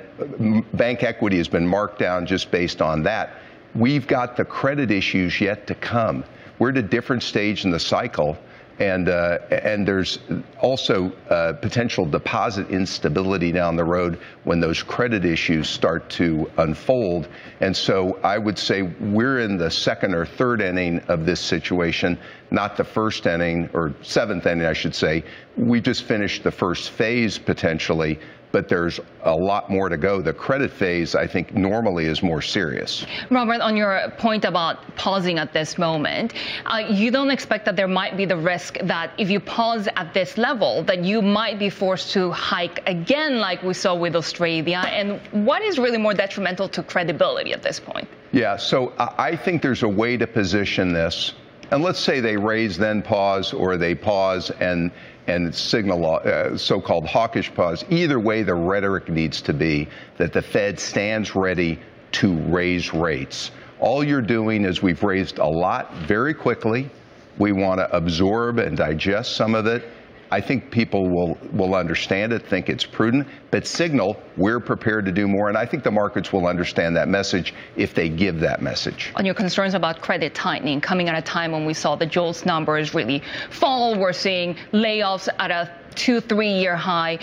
bank 0.74 1.04
equity 1.04 1.38
has 1.38 1.48
been 1.48 1.68
marked 1.68 2.00
down 2.00 2.26
just 2.26 2.52
based 2.52 2.82
on 2.82 3.04
that. 3.04 3.34
We've 3.76 4.08
got 4.08 4.36
the 4.36 4.46
credit 4.46 4.92
issues 4.92 5.40
yet 5.40 5.68
to 5.68 5.76
come. 5.76 6.24
We're 6.60 6.70
at 6.70 6.78
a 6.78 6.82
different 6.82 7.22
stage 7.22 7.66
in 7.66 7.72
the 7.72 7.80
cycle 7.80 8.38
and 8.80 9.10
uh, 9.10 9.40
and 9.50 9.88
there's 9.88 10.20
also 10.62 11.12
uh, 11.30 11.54
potential 11.54 12.06
deposit 12.06 12.70
instability 12.70 13.52
down 13.52 13.76
the 13.76 13.84
road 13.84 14.20
when 14.44 14.60
those 14.60 14.84
credit 14.84 15.26
issues 15.26 15.70
start 15.70 16.10
to 16.12 16.50
unfold. 16.58 17.28
And 17.60 17.76
so 17.76 18.20
I 18.24 18.38
would 18.38 18.60
say 18.60 18.84
we're 18.84 19.40
in 19.40 19.58
the 19.58 19.72
second 19.72 20.14
or 20.14 20.26
third 20.26 20.62
inning 20.62 21.00
of 21.08 21.26
this 21.26 21.40
situation, 21.40 22.20
not 22.52 22.78
the 22.78 22.84
first 22.84 23.26
inning 23.26 23.70
or 23.74 23.94
seventh 24.04 24.46
inning, 24.46 24.66
I 24.66 24.74
should 24.74 24.96
say. 24.96 25.24
We 25.56 25.82
just 25.82 26.04
finished 26.04 26.44
the 26.44 26.52
first 26.52 26.92
phase 26.92 27.38
potentially 27.38 28.20
but 28.52 28.70
there's 28.70 29.00
a 29.24 29.36
lot 29.36 29.70
more 29.70 29.90
to 29.90 29.98
go. 29.98 30.22
The 30.22 30.34
credit 30.34 30.72
phase, 30.72 31.16
I 31.16 31.28
think, 31.28 31.54
normally 31.54 32.06
is 32.06 32.24
more 32.24 32.42
serious. 32.42 33.06
Robert, 33.30 33.62
on 33.62 33.76
your 33.76 34.12
point 34.18 34.46
about 34.46 34.96
pausing 34.96 35.38
at 35.38 35.54
this 35.54 35.78
moment, 35.78 36.34
uh, 36.66 36.78
you 36.90 37.12
don't 37.12 37.30
expect 37.32 37.66
that 37.66 37.76
there 37.76 37.88
might 37.88 38.16
be 38.16 38.26
the 38.26 38.38
risk 38.38 38.78
that 38.84 39.12
if 39.18 39.30
you 39.30 39.40
pause 39.40 39.88
at 39.96 40.14
this 40.14 40.38
level, 40.38 40.84
that 40.84 41.04
you 41.04 41.22
might 41.22 41.60
be 41.60 41.70
forced 41.70 42.12
to 42.14 42.32
hike 42.32 42.82
again, 42.88 43.40
like 43.40 43.62
we 43.64 43.74
saw 43.74 43.96
with 43.96 44.16
Australia. 44.16 44.82
And 44.88 45.20
what 45.46 45.62
is 45.62 45.78
really 45.78 45.98
more 45.98 46.14
detrimental 46.14 46.70
to 46.70 46.84
credibility 46.84 47.54
at 47.54 47.64
this 47.64 47.80
point? 47.80 48.08
Yeah, 48.32 48.58
so 48.58 48.94
I 48.98 49.36
think 49.36 49.62
there's 49.62 49.84
a 49.84 49.88
way 49.88 50.18
to 50.18 50.28
position 50.28 50.94
this. 50.94 51.34
And 51.72 51.84
let's 51.84 52.00
say 52.00 52.22
they 52.22 52.38
raise, 52.38 52.78
then 52.78 53.02
pause, 53.02 53.54
or 53.54 53.76
they 53.76 53.94
pause 53.94 54.52
and 54.52 54.90
and 55.28 55.54
signal 55.54 56.20
uh, 56.24 56.58
so-called 56.58 57.06
hawkish 57.06 57.54
pause. 57.54 57.84
Either 57.90 58.20
way, 58.20 58.44
the 58.44 58.56
rhetoric 58.56 59.10
needs 59.10 59.42
to 59.42 59.54
be 59.54 59.88
that 60.18 60.34
the 60.34 60.42
Fed 60.42 60.80
stands 60.80 61.36
ready 61.36 61.80
to 62.14 62.34
raise 62.34 62.94
rates. 62.94 63.52
All 63.80 64.04
you're 64.04 64.22
doing 64.22 64.66
is 64.66 64.82
we've 64.82 65.04
raised 65.04 65.38
a 65.38 65.46
lot 65.46 65.94
very 65.94 66.34
quickly. 66.34 66.90
We 67.38 67.52
want 67.52 67.80
to 67.80 67.96
absorb 67.96 68.58
and 68.58 68.76
digest 68.76 69.36
some 69.36 69.54
of 69.54 69.68
it 69.68 69.84
I 70.32 70.42
think 70.42 70.72
people 70.72 71.10
will, 71.10 71.38
will 71.54 71.76
understand 71.76 72.34
it, 72.34 72.46
think 72.46 72.70
it's 72.70 72.86
prudent, 72.86 73.28
but 73.52 73.66
signal 73.66 74.18
we're 74.36 74.60
prepared 74.60 75.06
to 75.06 75.12
do 75.12 75.28
more. 75.28 75.50
And 75.50 75.58
I 75.58 75.66
think 75.66 75.84
the 75.84 75.92
markets 75.92 76.34
will 76.34 76.48
understand 76.48 76.96
that 76.98 77.08
message 77.08 77.54
if 77.76 77.94
they 77.94 78.10
give 78.10 78.40
that 78.42 78.62
message. 78.62 79.12
On 79.16 79.26
your 79.26 79.36
concerns 79.36 79.74
about 79.74 80.02
credit 80.02 80.36
tightening 80.36 80.82
coming 80.82 81.08
at 81.10 81.18
a 81.18 81.22
time 81.22 81.52
when 81.52 81.66
we 81.66 81.74
saw 81.74 81.96
the 81.96 82.06
JOLTS 82.06 82.46
numbers 82.46 82.94
really 82.94 83.22
fall, 83.50 83.98
we're 83.98 84.14
seeing 84.14 84.56
layoffs 84.74 85.30
at 85.40 85.52
a 85.52 85.72
two, 85.96 86.22
three 86.22 86.52
year 86.52 86.76
high. 86.76 87.20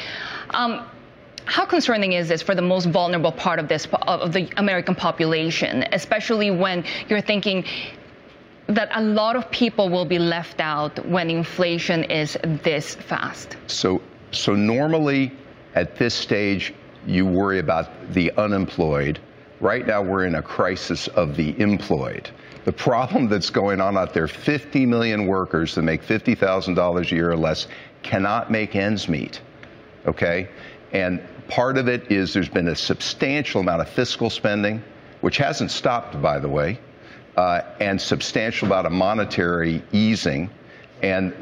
Um, 0.51 0.87
how 1.47 1.67
concerning 1.67 2.15
is 2.15 2.29
this 2.29 2.41
for 2.41 2.55
the 2.55 2.63
most 2.63 2.87
vulnerable 2.87 3.33
part 3.33 3.59
of 3.59 3.69
this 3.69 3.87
of 4.03 4.33
the 4.33 4.51
American 4.57 4.95
population, 4.95 5.85
especially 5.93 6.51
when 6.51 6.85
you're 7.09 7.21
thinking 7.21 7.65
that 8.69 8.89
a 8.95 9.03
lot 9.03 9.37
of 9.37 9.51
people 9.51 9.89
will 9.89 10.05
be 10.05 10.19
left 10.19 10.61
out 10.61 11.05
when 11.07 11.31
inflation 11.31 12.05
is 12.05 12.39
this 12.63 12.95
fast? 12.95 13.57
So, 13.67 14.01
so 14.31 14.55
normally 14.55 15.33
at 15.75 15.97
this 15.97 16.15
stage, 16.15 16.73
you 17.07 17.27
worry 17.27 17.59
about 17.59 18.13
the 18.13 18.33
unemployed. 18.39 19.19
Right 19.61 19.87
now, 19.87 20.03
we're 20.03 20.25
in 20.25 20.37
a 20.37 20.43
crisis 20.43 21.09
of 21.09 21.37
the 21.37 21.59
employed. 21.61 22.31
The 22.65 22.73
problem 22.73 23.29
that's 23.29 23.51
going 23.51 23.81
on 23.81 23.99
out 23.99 24.15
there 24.15 24.27
50 24.27 24.87
million 24.87 25.27
workers 25.27 25.75
that 25.75 25.83
make 25.83 26.03
$50,000 26.03 27.13
a 27.13 27.15
year 27.15 27.31
or 27.31 27.37
less 27.37 27.67
cannot 28.03 28.51
make 28.51 28.75
ends 28.75 29.09
meet. 29.09 29.41
Okay? 30.07 30.49
And 30.93 31.23
part 31.49 31.77
of 31.77 31.89
it 31.89 32.11
is 32.11 32.33
there's 32.33 32.49
been 32.49 32.69
a 32.69 32.77
substantial 32.77 33.61
amount 33.61 33.83
of 33.83 33.89
fiscal 33.91 34.31
spending, 34.31 34.83
which 35.21 35.37
hasn't 35.37 35.71
stopped, 35.71 36.21
by 36.23 36.39
the 36.39 36.49
way 36.49 36.79
uh, 37.37 37.63
and 37.81 38.01
substantial 38.01 38.67
amount 38.67 38.87
of 38.87 38.93
monetary 38.93 39.83
easing. 39.93 40.51
And 41.03 41.35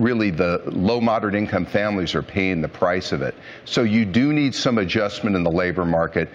really, 0.00 0.30
the 0.30 0.62
low 0.66 1.00
moderate 1.00 1.34
income 1.34 1.66
families 1.66 2.14
are 2.14 2.22
paying 2.22 2.60
the 2.60 2.68
price 2.68 3.10
of 3.10 3.20
it. 3.22 3.34
So, 3.64 3.82
you 3.82 4.04
do 4.04 4.32
need 4.32 4.54
some 4.54 4.78
adjustment 4.78 5.34
in 5.34 5.42
the 5.42 5.50
labor 5.50 5.84
market. 5.84 6.28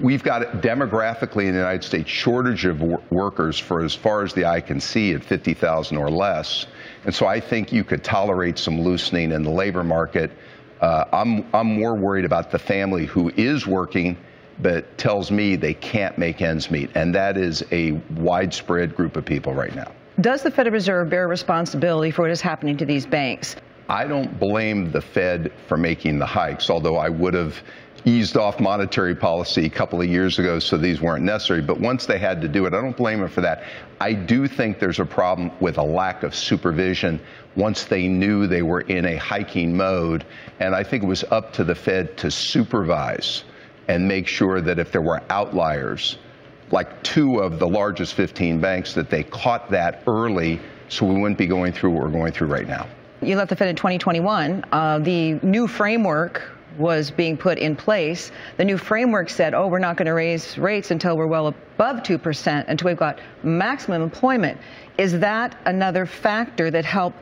We've 0.00 0.22
got 0.22 0.42
demographically 0.62 1.46
in 1.46 1.52
the 1.52 1.58
United 1.58 1.84
States 1.84 2.08
shortage 2.08 2.64
of 2.64 2.80
wor- 2.80 3.02
workers 3.10 3.58
for 3.58 3.84
as 3.84 3.94
far 3.94 4.22
as 4.22 4.32
the 4.32 4.46
eye 4.46 4.62
can 4.62 4.80
see 4.80 5.12
at 5.12 5.22
50,000 5.22 5.96
or 5.98 6.08
less. 6.08 6.66
And 7.04 7.14
so, 7.14 7.26
I 7.26 7.40
think 7.40 7.72
you 7.72 7.84
could 7.84 8.02
tolerate 8.02 8.58
some 8.58 8.80
loosening 8.80 9.32
in 9.32 9.42
the 9.42 9.50
labor 9.50 9.84
market. 9.84 10.30
Uh, 10.80 11.04
I'm, 11.12 11.46
I'm 11.52 11.66
more 11.66 11.94
worried 11.94 12.24
about 12.24 12.50
the 12.50 12.58
family 12.58 13.04
who 13.04 13.30
is 13.36 13.66
working 13.66 14.16
but 14.62 14.98
tells 14.98 15.30
me 15.30 15.56
they 15.56 15.74
can't 15.74 16.16
make 16.18 16.42
ends 16.42 16.70
meet. 16.70 16.90
And 16.94 17.14
that 17.14 17.36
is 17.36 17.64
a 17.72 17.92
widespread 18.16 18.94
group 18.94 19.16
of 19.16 19.24
people 19.24 19.54
right 19.54 19.74
now. 19.74 19.90
Does 20.20 20.42
the 20.42 20.50
Federal 20.50 20.74
Reserve 20.74 21.08
bear 21.08 21.28
responsibility 21.28 22.10
for 22.10 22.22
what 22.22 22.30
is 22.30 22.40
happening 22.40 22.76
to 22.76 22.84
these 22.84 23.06
banks? 23.06 23.56
I 23.88 24.06
don't 24.06 24.38
blame 24.38 24.92
the 24.92 25.00
Fed 25.00 25.50
for 25.66 25.76
making 25.76 26.18
the 26.18 26.26
hikes, 26.26 26.70
although 26.70 26.96
I 26.96 27.08
would 27.08 27.34
have 27.34 27.60
eased 28.04 28.36
off 28.36 28.60
monetary 28.60 29.14
policy 29.14 29.66
a 29.66 29.70
couple 29.70 30.00
of 30.00 30.06
years 30.06 30.38
ago 30.38 30.58
so 30.58 30.76
these 30.76 31.00
weren't 31.00 31.24
necessary. 31.24 31.60
But 31.60 31.80
once 31.80 32.06
they 32.06 32.18
had 32.18 32.40
to 32.42 32.48
do 32.48 32.66
it, 32.66 32.74
I 32.74 32.80
don't 32.80 32.96
blame 32.96 33.20
them 33.20 33.28
for 33.28 33.40
that. 33.40 33.64
I 34.00 34.12
do 34.12 34.46
think 34.46 34.78
there's 34.78 35.00
a 35.00 35.04
problem 35.04 35.50
with 35.60 35.78
a 35.78 35.82
lack 35.82 36.22
of 36.22 36.34
supervision 36.34 37.20
once 37.56 37.84
they 37.84 38.08
knew 38.08 38.46
they 38.46 38.62
were 38.62 38.82
in 38.82 39.04
a 39.04 39.16
hiking 39.16 39.76
mode. 39.76 40.24
And 40.60 40.74
I 40.74 40.82
think 40.82 41.02
it 41.02 41.06
was 41.06 41.24
up 41.24 41.52
to 41.54 41.64
the 41.64 41.74
Fed 41.74 42.16
to 42.18 42.30
supervise 42.30 43.44
and 43.90 44.06
make 44.06 44.28
sure 44.28 44.60
that 44.60 44.78
if 44.78 44.92
there 44.92 45.02
were 45.02 45.20
outliers, 45.30 46.16
like 46.70 47.02
two 47.02 47.40
of 47.40 47.58
the 47.58 47.66
largest 47.66 48.14
15 48.14 48.60
banks, 48.60 48.94
that 48.94 49.10
they 49.10 49.24
caught 49.24 49.68
that 49.70 50.04
early 50.06 50.60
so 50.88 51.04
we 51.04 51.20
wouldn't 51.20 51.38
be 51.38 51.48
going 51.48 51.72
through 51.72 51.90
what 51.90 52.04
we're 52.04 52.10
going 52.10 52.32
through 52.32 52.46
right 52.46 52.68
now. 52.68 52.86
You 53.20 53.34
left 53.34 53.50
the 53.50 53.56
Fed 53.56 53.66
in 53.66 53.74
2021. 53.74 54.64
Uh, 54.70 55.00
the 55.00 55.34
new 55.42 55.66
framework 55.66 56.40
was 56.78 57.10
being 57.10 57.36
put 57.36 57.58
in 57.58 57.74
place. 57.74 58.30
The 58.58 58.64
new 58.64 58.78
framework 58.78 59.28
said, 59.28 59.54
oh, 59.54 59.66
we're 59.66 59.80
not 59.80 59.96
going 59.96 60.06
to 60.06 60.14
raise 60.14 60.56
rates 60.56 60.92
until 60.92 61.16
we're 61.16 61.26
well 61.26 61.48
above 61.48 62.04
2%, 62.04 62.64
until 62.68 62.86
we've 62.86 62.96
got 62.96 63.18
maximum 63.42 64.02
employment. 64.02 64.56
Is 64.98 65.18
that 65.18 65.56
another 65.64 66.06
factor 66.06 66.70
that 66.70 66.84
helped 66.84 67.18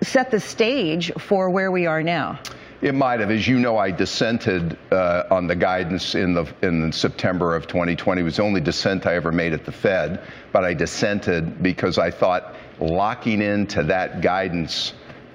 set 0.00 0.30
the 0.30 0.40
stage 0.40 1.12
for 1.18 1.50
where 1.50 1.70
we 1.70 1.84
are 1.84 2.02
now? 2.02 2.40
It 2.86 2.94
might 2.94 3.18
have. 3.18 3.32
As 3.32 3.48
you 3.48 3.58
know, 3.58 3.78
I 3.78 3.90
dissented 3.90 4.78
uh, 4.92 5.24
on 5.28 5.48
the 5.48 5.56
guidance 5.56 6.14
in 6.14 6.34
the 6.34 6.46
in 6.62 6.92
September 6.92 7.56
of 7.56 7.66
2020. 7.66 8.20
It 8.20 8.24
was 8.24 8.36
the 8.36 8.44
only 8.44 8.60
dissent 8.60 9.06
I 9.06 9.16
ever 9.16 9.32
made 9.32 9.52
at 9.52 9.64
the 9.64 9.72
Fed, 9.72 10.22
but 10.52 10.62
I 10.62 10.72
dissented 10.72 11.64
because 11.64 11.98
I 11.98 12.12
thought 12.12 12.54
locking 12.78 13.42
into 13.42 13.82
that 13.82 14.20
guidance 14.20 14.92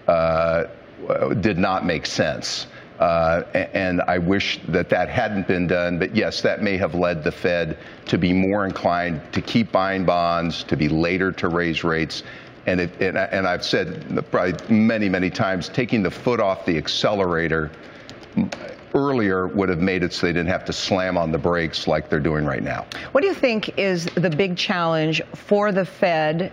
uh, 0.08 0.68
did 1.42 1.58
not 1.58 1.86
make 1.86 2.06
sense. 2.06 2.68
Uh, 3.02 3.44
and 3.74 4.02
I 4.04 4.18
wish 4.18 4.62
that 4.70 4.88
that 4.88 5.10
hadn't 5.10 5.50
been 5.50 5.68
done. 5.68 6.00
But 6.00 6.16
yes, 6.16 6.42
that 6.44 6.62
may 6.62 6.78
have 6.78 6.96
led 6.96 7.22
the 7.22 7.34
Fed 7.34 7.80
to 8.06 8.18
be 8.18 8.32
more 8.32 8.64
inclined 8.64 9.22
to 9.34 9.42
keep 9.42 9.74
buying 9.74 10.06
bonds, 10.06 10.64
to 10.66 10.78
be 10.78 10.88
later 10.88 11.34
to 11.34 11.50
raise 11.50 11.84
rates. 11.84 12.24
And, 12.66 12.82
it, 12.82 13.02
and, 13.02 13.18
and 13.18 13.48
I've 13.48 13.66
said 13.66 14.26
probably 14.32 14.54
many, 14.74 15.10
many 15.10 15.30
times, 15.30 15.70
taking 15.70 16.04
the 16.04 16.12
foot 16.12 16.40
off 16.40 16.66
the 16.66 16.78
accelerator 16.78 17.72
earlier 18.94 19.48
would 19.48 19.70
have 19.70 19.80
made 19.80 20.04
it 20.04 20.14
so 20.14 20.28
they 20.28 20.34
didn't 20.34 20.50
have 20.50 20.66
to 20.66 20.74
slam 20.74 21.18
on 21.18 21.32
the 21.32 21.38
brakes 21.38 21.88
like 21.88 22.10
they're 22.10 22.20
doing 22.20 22.46
right 22.46 22.64
now. 22.64 22.86
What 23.12 23.22
do 23.22 23.28
you 23.28 23.34
think 23.34 23.78
is 23.78 24.06
the 24.16 24.30
big 24.30 24.58
challenge 24.58 25.22
for 25.34 25.72
the 25.72 25.86
Fed 25.86 26.52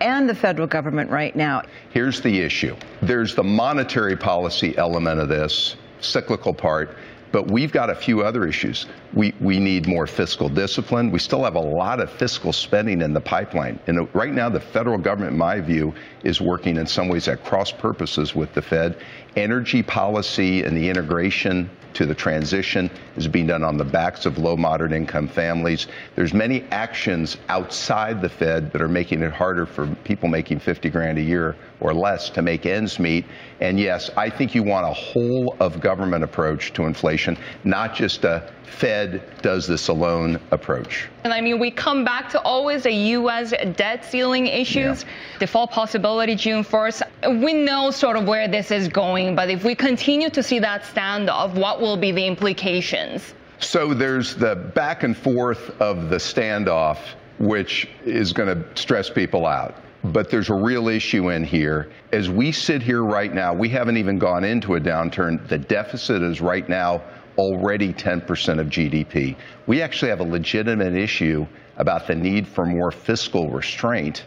and 0.00 0.28
the 0.28 0.34
federal 0.34 0.66
government 0.66 1.10
right 1.10 1.34
now? 1.34 1.62
Here's 1.90 2.20
the 2.20 2.40
issue 2.40 2.76
there's 3.02 3.34
the 3.34 3.44
monetary 3.44 4.16
policy 4.16 4.76
element 4.76 5.20
of 5.20 5.28
this, 5.28 5.76
cyclical 6.00 6.54
part. 6.54 6.96
But 7.32 7.50
we've 7.50 7.72
got 7.72 7.88
a 7.88 7.94
few 7.94 8.22
other 8.22 8.46
issues. 8.46 8.86
We, 9.14 9.34
we 9.40 9.58
need 9.58 9.86
more 9.86 10.06
fiscal 10.06 10.50
discipline. 10.50 11.10
We 11.10 11.18
still 11.18 11.44
have 11.44 11.54
a 11.54 11.60
lot 11.60 11.98
of 11.98 12.10
fiscal 12.10 12.52
spending 12.52 13.00
in 13.00 13.14
the 13.14 13.20
pipeline. 13.20 13.80
And 13.86 14.14
right 14.14 14.32
now, 14.32 14.50
the 14.50 14.60
federal 14.60 14.98
government, 14.98 15.32
in 15.32 15.38
my 15.38 15.60
view, 15.60 15.94
is 16.22 16.40
working 16.40 16.76
in 16.76 16.86
some 16.86 17.08
ways 17.08 17.28
at 17.28 17.42
cross 17.42 17.72
purposes 17.72 18.34
with 18.34 18.52
the 18.52 18.62
Fed. 18.62 18.98
Energy 19.34 19.82
policy 19.82 20.62
and 20.62 20.76
the 20.76 20.88
integration 20.88 21.70
to 21.94 22.06
the 22.06 22.14
transition 22.14 22.90
is 23.16 23.28
being 23.28 23.46
done 23.46 23.62
on 23.62 23.76
the 23.76 23.84
backs 23.84 24.26
of 24.26 24.38
low 24.38 24.56
moderate 24.56 24.92
income 24.92 25.28
families. 25.28 25.86
There's 26.16 26.32
many 26.32 26.62
actions 26.70 27.36
outside 27.48 28.22
the 28.22 28.28
Fed 28.28 28.72
that 28.72 28.80
are 28.80 28.88
making 28.88 29.22
it 29.22 29.32
harder 29.32 29.66
for 29.66 29.86
people 30.04 30.28
making 30.28 30.60
50 30.60 30.90
grand 30.90 31.18
a 31.18 31.22
year 31.22 31.56
or 31.82 31.92
less 31.92 32.30
to 32.30 32.42
make 32.42 32.64
ends 32.64 32.98
meet. 32.98 33.24
And 33.60 33.78
yes, 33.78 34.10
I 34.16 34.30
think 34.30 34.54
you 34.54 34.62
want 34.62 34.86
a 34.86 34.92
whole 34.92 35.56
of 35.60 35.80
government 35.80 36.24
approach 36.24 36.72
to 36.74 36.84
inflation 36.84 37.36
not 37.64 37.94
just 37.94 38.24
a 38.24 38.50
Fed 38.72 39.22
does 39.42 39.66
this 39.66 39.88
alone 39.88 40.40
approach. 40.50 41.08
And 41.24 41.32
I 41.32 41.40
mean, 41.40 41.58
we 41.58 41.70
come 41.70 42.04
back 42.04 42.30
to 42.30 42.40
always 42.40 42.84
the 42.84 42.92
U.S. 42.92 43.52
debt 43.76 44.04
ceiling 44.04 44.46
issues, 44.46 45.02
yeah. 45.02 45.38
default 45.40 45.70
possibility 45.70 46.34
June 46.34 46.64
1st. 46.64 47.42
We 47.42 47.52
know 47.52 47.90
sort 47.90 48.16
of 48.16 48.26
where 48.26 48.48
this 48.48 48.70
is 48.70 48.88
going, 48.88 49.36
but 49.36 49.50
if 49.50 49.62
we 49.62 49.74
continue 49.74 50.30
to 50.30 50.42
see 50.42 50.58
that 50.60 50.82
standoff, 50.84 51.54
what 51.54 51.80
will 51.80 51.98
be 51.98 52.12
the 52.12 52.26
implications? 52.26 53.34
So 53.60 53.94
there's 53.94 54.34
the 54.34 54.56
back 54.56 55.02
and 55.02 55.16
forth 55.16 55.80
of 55.80 56.08
the 56.08 56.16
standoff, 56.16 56.98
which 57.38 57.88
is 58.04 58.32
going 58.32 58.48
to 58.48 58.76
stress 58.76 59.08
people 59.10 59.46
out. 59.46 59.76
But 60.04 60.30
there's 60.30 60.50
a 60.50 60.54
real 60.54 60.88
issue 60.88 61.30
in 61.30 61.44
here. 61.44 61.90
As 62.12 62.28
we 62.28 62.50
sit 62.50 62.82
here 62.82 63.04
right 63.04 63.32
now, 63.32 63.54
we 63.54 63.68
haven't 63.68 63.96
even 63.96 64.18
gone 64.18 64.42
into 64.42 64.74
a 64.74 64.80
downturn. 64.80 65.46
The 65.48 65.58
deficit 65.58 66.22
is 66.22 66.40
right 66.40 66.68
now 66.68 67.02
already 67.38 67.92
10% 67.92 68.58
of 68.58 68.66
GDP. 68.66 69.36
We 69.66 69.80
actually 69.80 70.08
have 70.10 70.20
a 70.20 70.24
legitimate 70.24 70.94
issue 70.94 71.46
about 71.76 72.06
the 72.06 72.14
need 72.14 72.46
for 72.46 72.66
more 72.66 72.90
fiscal 72.90 73.50
restraint. 73.50 74.24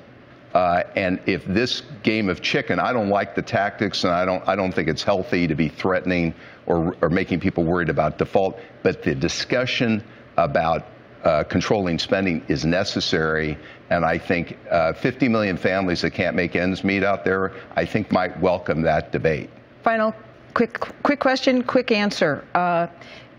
Uh, 0.53 0.83
and 0.95 1.19
if 1.25 1.43
this 1.45 1.81
game 2.01 2.29
of 2.29 2.41
chicken, 2.41 2.79
I 2.79 2.93
don't 2.93 3.09
like 3.09 3.35
the 3.35 3.41
tactics, 3.41 4.05
and 4.05 4.13
I 4.13 4.23
don't, 4.23 4.47
I 4.47 4.55
don't 4.55 4.71
think 4.71 4.88
it's 4.88 5.03
healthy 5.03 5.47
to 5.47 5.55
be 5.55 5.67
threatening 5.67 6.33
or, 6.65 6.95
or 7.01 7.09
making 7.09 7.41
people 7.41 7.65
worried 7.65 7.89
about 7.89 8.17
default. 8.17 8.57
But 8.81 9.03
the 9.03 9.13
discussion 9.13 10.01
about 10.38 10.85
uh, 11.25 11.43
controlling 11.43 11.99
spending 11.99 12.43
is 12.47 12.65
necessary. 12.65 13.57
And 13.89 14.05
I 14.05 14.17
think 14.17 14.57
uh, 14.69 14.93
50 14.93 15.27
million 15.27 15.57
families 15.57 16.01
that 16.01 16.11
can't 16.11 16.35
make 16.35 16.55
ends 16.55 16.83
meet 16.83 17.03
out 17.03 17.25
there, 17.25 17.53
I 17.75 17.85
think 17.85 18.11
might 18.11 18.39
welcome 18.39 18.81
that 18.83 19.11
debate. 19.11 19.49
Final 19.83 20.13
quick, 20.53 20.79
quick 21.03 21.19
question, 21.19 21.63
quick 21.63 21.91
answer. 21.91 22.45
Uh, 22.53 22.88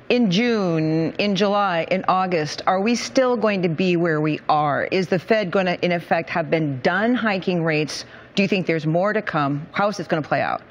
in 0.09 0.31
June, 0.31 1.13
in 1.15 1.35
July, 1.35 1.87
in 1.91 2.05
August, 2.07 2.63
are 2.67 2.81
we 2.81 2.95
still 2.95 3.37
going 3.37 3.63
to 3.63 3.69
be 3.69 3.97
where 3.97 4.21
we 4.21 4.39
are? 4.49 4.85
Is 4.85 5.09
the 5.09 5.19
Fed 5.19 5.51
going 5.51 5.67
to, 5.67 5.85
in 5.85 5.91
effect, 5.91 6.31
have 6.31 6.49
been 6.49 6.81
done 6.81 7.15
hiking 7.15 7.65
rates? 7.65 8.05
Do 8.37 8.43
you 8.43 8.49
think 8.49 8.67
there's 8.67 8.87
more 8.87 9.13
to 9.13 9.23
come? 9.23 9.67
How 9.73 9.89
is 9.89 9.97
this 9.97 10.07
going 10.07 10.23
to 10.23 10.29
play 10.29 10.43
out? 10.43 10.63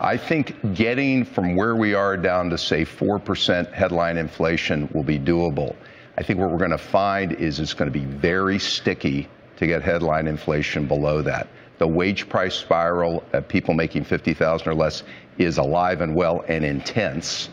I 0.00 0.16
think 0.16 0.74
getting 0.74 1.24
from 1.24 1.56
where 1.56 1.76
we 1.76 1.94
are 1.94 2.16
down 2.16 2.50
to, 2.50 2.58
say, 2.58 2.84
4% 2.84 3.72
headline 3.72 4.16
inflation 4.16 4.88
will 4.92 5.02
be 5.02 5.18
doable. 5.18 5.74
I 6.18 6.24
think 6.24 6.40
what 6.40 6.50
we're 6.50 6.58
going 6.58 6.72
to 6.72 6.78
find 6.78 7.32
is 7.32 7.60
it's 7.60 7.74
going 7.74 7.86
to 7.90 7.96
be 7.96 8.04
very 8.04 8.58
sticky 8.58 9.28
to 9.58 9.68
get 9.68 9.82
headline 9.82 10.26
inflation 10.26 10.86
below 10.86 11.22
that. 11.22 11.46
The 11.78 11.86
wage 11.86 12.28
price 12.28 12.56
spiral 12.56 13.22
of 13.32 13.46
people 13.46 13.72
making 13.72 14.02
50,000 14.02 14.66
or 14.66 14.74
less 14.74 15.04
is 15.38 15.58
alive 15.58 16.00
and 16.00 16.16
well 16.16 16.44
and 16.48 16.64
intense. 16.64 17.50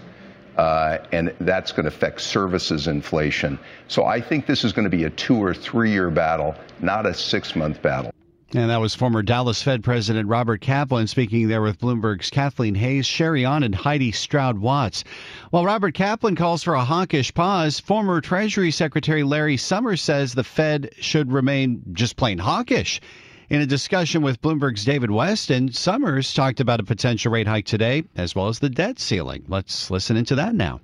Uh, 0.57 0.97
and 1.11 1.35
that's 1.41 1.73
going 1.73 1.83
to 1.83 1.89
affect 1.89 2.21
services 2.21 2.87
inflation. 2.87 3.59
So 3.87 4.03
I 4.03 4.19
think 4.19 4.47
this 4.47 4.63
is 4.63 4.73
going 4.73 4.89
to 4.89 4.97
be 4.97 5.03
a 5.03 5.11
two 5.11 5.37
or 5.37 5.53
three 5.53 5.91
year 5.91 6.09
battle, 6.09 6.55
not 6.79 7.05
a 7.05 7.13
six 7.13 7.55
month 7.55 7.83
battle. 7.83 8.11
And 8.53 8.69
that 8.69 8.79
was 8.79 8.93
former 8.93 9.23
Dallas 9.23 9.61
Fed 9.63 9.83
President 9.83 10.29
Robert 10.29 10.61
Kaplan 10.61 11.07
speaking 11.07 11.47
there 11.47 11.63
with 11.63 11.79
Bloomberg's 11.79 12.29
Kathleen 12.29 12.75
Hayes, 12.75 13.07
Shery 13.07 13.43
Ahn, 13.45 13.63
and 13.63 13.75
Haidi 13.75 14.13
Stroud 14.13 14.59
Watts. 14.59 15.03
While 15.49 15.65
Robert 15.65 15.95
Kaplan 15.95 16.35
calls 16.35 16.63
for 16.63 16.75
a 16.75 16.85
hawkish 16.85 17.33
pause, 17.33 17.79
former 17.79 18.21
Treasury 18.21 18.71
Secretary 18.71 19.23
Larry 19.23 19.57
Summers 19.57 20.01
says 20.01 20.33
the 20.33 20.43
Fed 20.43 20.91
should 20.99 21.31
remain 21.31 21.81
just 21.93 22.17
plain 22.17 22.37
hawkish. 22.37 23.01
In 23.49 23.61
a 23.61 23.65
discussion 23.65 24.21
with 24.21 24.41
Bloomberg's 24.41 24.85
David 24.85 25.09
Westin, 25.09 25.75
Summers 25.75 26.33
talked 26.33 26.59
about 26.59 26.79
a 26.79 26.83
potential 26.83 27.31
rate 27.31 27.47
hike 27.47 27.65
today, 27.65 28.03
as 28.15 28.35
well 28.35 28.47
as 28.47 28.59
the 28.59 28.69
debt 28.69 28.99
ceiling. 28.99 29.43
Let's 29.47 29.89
listen 29.89 30.17
into 30.17 30.35
that 30.35 30.55
now. 30.55 30.81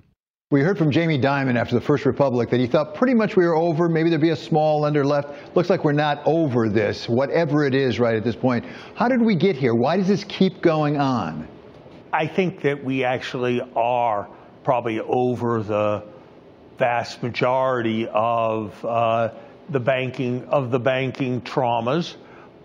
We 0.52 0.60
heard 0.60 0.76
from 0.76 0.90
Jamie 0.90 1.18
Dimon 1.18 1.56
after 1.56 1.74
the 1.74 1.80
First 1.80 2.04
Republic 2.04 2.50
that 2.50 2.60
he 2.60 2.66
thought 2.66 2.94
pretty 2.94 3.14
much 3.14 3.36
we 3.36 3.46
were 3.46 3.56
over. 3.56 3.88
Maybe 3.88 4.10
there'd 4.10 4.20
be 4.20 4.30
a 4.30 4.36
small 4.36 4.80
lender 4.80 5.02
left. 5.02 5.56
Looks 5.56 5.70
like 5.70 5.82
we're 5.82 5.92
not 5.92 6.20
over 6.26 6.68
this, 6.68 7.08
whatever 7.08 7.64
it 7.64 7.74
is 7.74 7.98
right 7.98 8.16
at 8.16 8.22
this 8.22 8.36
point. 8.36 8.66
How 8.94 9.08
did 9.08 9.22
we 9.22 9.34
get 9.34 9.56
here? 9.56 9.74
Why 9.74 9.96
does 9.96 10.08
this 10.08 10.24
keep 10.24 10.60
going 10.60 10.98
on? 10.98 11.48
I 12.12 12.26
think 12.26 12.60
that 12.60 12.84
we 12.84 13.02
actually 13.02 13.62
are 13.74 14.28
probably 14.62 15.00
over 15.00 15.62
the 15.62 16.04
vast 16.76 17.22
majority 17.22 18.06
of 18.08 18.84
uh, 18.84 19.30
the 19.70 19.80
banking 19.80 20.44
of 20.50 20.70
the 20.70 20.78
banking 20.78 21.40
traumas. 21.40 22.16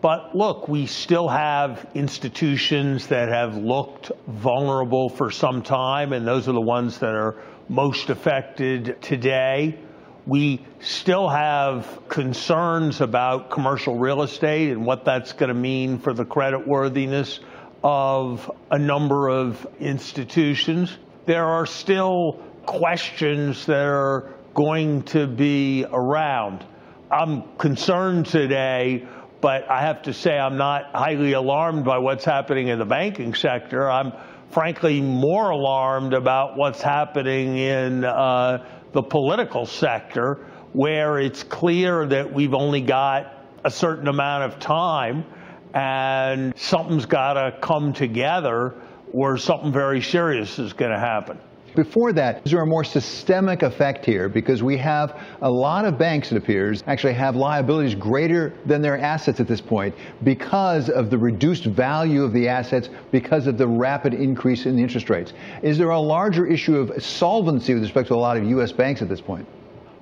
But 0.01 0.35
look, 0.35 0.67
we 0.67 0.87
still 0.87 1.29
have 1.29 1.87
institutions 1.95 3.07
that 3.07 3.29
have 3.29 3.55
looked 3.55 4.11
vulnerable 4.27 5.07
for 5.07 5.31
some 5.31 5.61
time, 5.61 6.11
and 6.11 6.27
those 6.27 6.49
are 6.49 6.53
the 6.53 6.61
ones 6.61 6.99
that 6.99 7.15
are 7.15 7.41
most 7.69 8.09
affected 8.09 9.01
today. 9.01 9.77
We 10.25 10.65
still 10.79 11.29
have 11.29 12.07
concerns 12.09 13.01
about 13.01 13.49
commercial 13.49 13.97
real 13.97 14.23
estate 14.23 14.71
and 14.71 14.85
what 14.85 15.05
that's 15.05 15.33
going 15.33 15.49
to 15.49 15.55
mean 15.55 15.99
for 15.99 16.13
the 16.13 16.25
creditworthiness 16.25 17.39
of 17.83 18.51
a 18.69 18.77
number 18.77 19.29
of 19.29 19.65
institutions. 19.79 20.97
There 21.25 21.45
are 21.45 21.65
still 21.65 22.41
questions 22.65 23.65
that 23.67 23.85
are 23.85 24.33
going 24.53 25.03
to 25.03 25.27
be 25.27 25.85
around. 25.85 26.65
I'm 27.09 27.43
concerned 27.57 28.25
today, 28.25 29.07
but 29.39 29.69
I 29.69 29.81
have 29.81 30.03
to 30.03 30.13
say 30.13 30.37
I'm 30.37 30.57
not 30.57 30.91
highly 30.93 31.33
alarmed 31.33 31.85
by 31.85 31.99
what's 31.99 32.25
happening 32.25 32.67
in 32.67 32.79
the 32.79 32.85
banking 32.85 33.33
sector. 33.33 33.89
I'm 33.89 34.11
frankly, 34.51 35.01
more 35.01 35.49
alarmed 35.49 36.13
about 36.13 36.57
what's 36.57 36.81
happening 36.81 37.57
in 37.57 38.03
uh, 38.03 38.65
the 38.93 39.03
political 39.03 39.65
sector, 39.65 40.45
where 40.73 41.19
it's 41.19 41.43
clear 41.43 42.05
that 42.05 42.33
we've 42.33 42.53
only 42.53 42.81
got 42.81 43.33
a 43.63 43.71
certain 43.71 44.07
amount 44.07 44.51
of 44.51 44.59
time 44.59 45.25
and 45.73 46.57
something's 46.57 47.05
got 47.05 47.33
to 47.33 47.57
come 47.59 47.93
together 47.93 48.73
or 49.13 49.37
something 49.37 49.71
very 49.71 50.01
serious 50.01 50.59
is 50.59 50.73
going 50.73 50.91
to 50.91 50.99
happen. 50.99 51.39
Before 51.77 52.11
that, 52.13 52.41
is 52.43 52.53
there 52.53 52.63
a 52.63 52.65
more 52.65 52.83
systemic 52.83 53.61
effect 53.61 54.03
here? 54.03 54.29
Because 54.29 54.63
we 54.63 54.77
have 54.77 55.21
a 55.43 55.51
lot 55.51 55.85
of 55.85 55.95
banks, 55.99 56.31
it 56.31 56.35
appears, 56.35 56.83
actually 56.87 57.13
have 57.13 57.35
liabilities 57.35 57.93
greater 57.93 58.51
than 58.65 58.81
their 58.81 58.97
assets 58.97 59.39
at 59.39 59.47
this 59.47 59.61
point 59.61 59.93
because 60.23 60.89
of 60.89 61.11
the 61.11 61.19
reduced 61.19 61.65
value 61.65 62.23
of 62.23 62.33
the 62.33 62.47
assets, 62.47 62.89
because 63.11 63.45
of 63.45 63.59
the 63.59 63.67
rapid 63.67 64.15
increase 64.15 64.65
in 64.65 64.75
the 64.75 64.81
interest 64.81 65.11
rates. 65.11 65.33
Is 65.61 65.77
there 65.77 65.91
a 65.91 65.99
larger 65.99 66.47
issue 66.47 66.77
of 66.77 67.03
solvency 67.03 67.75
with 67.75 67.83
respect 67.83 68.07
to 68.07 68.15
a 68.15 68.17
lot 68.17 68.37
of 68.37 68.43
U.S. 68.45 68.71
banks 68.71 69.03
at 69.03 69.07
this 69.07 69.21
point? 69.21 69.47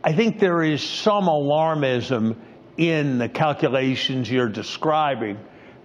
I 0.01 0.13
think 0.13 0.39
there 0.39 0.63
is 0.63 0.81
some 0.81 1.25
alarmism 1.25 2.37
in 2.77 3.17
the 3.17 3.27
calculations 3.27 4.31
you're 4.31 4.47
describing 4.47 5.37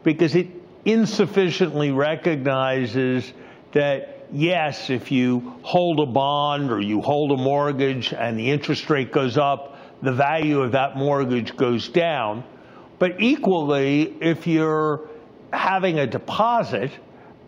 because 0.04 0.36
it 0.36 0.50
insufficiently 0.84 1.90
recognizes 1.90 3.32
that 3.72 4.19
yes, 4.32 4.90
if 4.90 5.10
you 5.10 5.54
hold 5.62 6.00
a 6.00 6.06
bond 6.06 6.70
or 6.70 6.80
you 6.80 7.00
hold 7.00 7.32
a 7.32 7.36
mortgage 7.36 8.12
and 8.12 8.38
the 8.38 8.50
interest 8.50 8.88
rate 8.90 9.12
goes 9.12 9.36
up, 9.36 9.76
the 10.02 10.12
value 10.12 10.60
of 10.60 10.72
that 10.72 10.96
mortgage 10.96 11.56
goes 11.56 11.88
down. 11.88 12.44
But 12.98 13.20
equally, 13.20 14.16
if 14.20 14.46
you're 14.46 15.08
having 15.52 15.98
a 15.98 16.06
deposit 16.06 16.90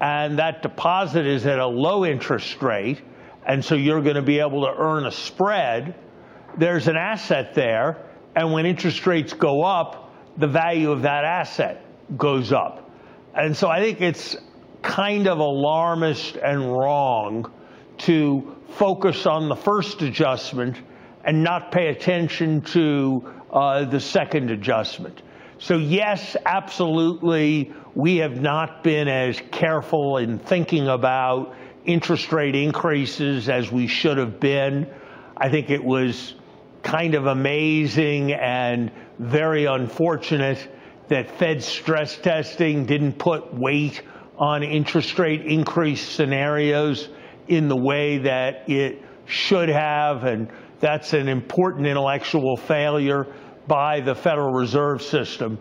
and 0.01 0.39
that 0.39 0.63
deposit 0.63 1.27
is 1.27 1.47
at 1.47 1.59
a 1.59 1.67
low 1.67 2.05
interest 2.05 2.61
rate, 2.63 3.01
and 3.47 3.65
so 3.65 3.75
you're 3.75 4.03
going 4.03 4.17
to 4.17 4.23
be 4.23 4.39
able 4.41 4.63
to 4.63 4.75
earn 4.77 5.07
a 5.07 5.13
spread, 5.13 5.95
there's 6.59 6.89
an 6.89 6.97
asset 6.97 7.55
there, 7.55 7.99
and 8.35 8.53
when 8.53 8.67
interest 8.67 9.07
rates 9.07 9.33
go 9.33 9.63
up, 9.63 10.13
the 10.37 10.47
value 10.47 10.91
of 10.91 11.03
that 11.03 11.25
asset 11.25 11.85
goes 12.17 12.53
up. 12.53 12.91
And 13.35 13.57
so 13.57 13.69
I 13.69 13.81
think 13.81 14.01
it's 14.01 14.37
kind 14.83 15.27
of 15.27 15.39
alarmist 15.39 16.37
and 16.37 16.71
wrong 16.71 17.51
to 17.99 18.57
focus 18.71 19.27
on 19.27 19.49
the 19.49 19.57
first 19.57 20.03
adjustment 20.03 20.77
and 21.25 21.43
not 21.43 21.71
pay 21.71 21.89
attention 21.89 22.61
to 22.61 23.33
uh, 23.53 23.85
the 23.85 24.01
second 24.01 24.51
adjustment. 24.51 25.23
So, 25.59 25.77
yes, 25.77 26.37
absolutely, 26.45 27.73
we 27.95 28.17
have 28.17 28.41
not 28.41 28.83
been 28.83 29.07
as 29.07 29.41
careful 29.53 30.17
in 30.17 30.39
thinking 30.39 30.89
about 30.89 31.55
interest 31.85 32.33
rate 32.33 32.57
increases 32.57 33.49
as 33.49 33.71
we 33.71 33.87
should 33.87 34.19
have 34.19 34.41
been. 34.41 34.89
I 35.37 35.49
think 35.49 35.71
it 35.71 35.83
was 35.83 36.35
kind 36.83 37.15
of 37.15 37.27
amazing 37.27 38.33
and 38.33 38.91
very 39.19 39.67
unfortunate 39.67 40.69
that 41.09 41.31
Fed 41.39 41.63
stress 41.63 42.17
testing 42.17 42.87
didn't 42.87 43.13
put 43.13 43.55
weight 43.55 44.03
on 44.43 44.65
interest 44.65 45.21
rate 45.21 45.47
increase 45.47 46.03
scenarios 46.03 47.09
in 47.47 47.69
the 47.69 47.77
way 47.77 48.19
that 48.19 48.69
it 48.69 49.01
should 49.25 49.69
have, 49.69 50.25
and 50.25 50.49
that's 50.81 51.13
an 51.13 51.29
important 51.29 51.87
intellectual 51.87 52.57
failure 52.57 53.33
by 53.69 54.01
the 54.01 54.13
Federal 54.13 54.53
Reserve 54.53 55.01
System. 55.01 55.57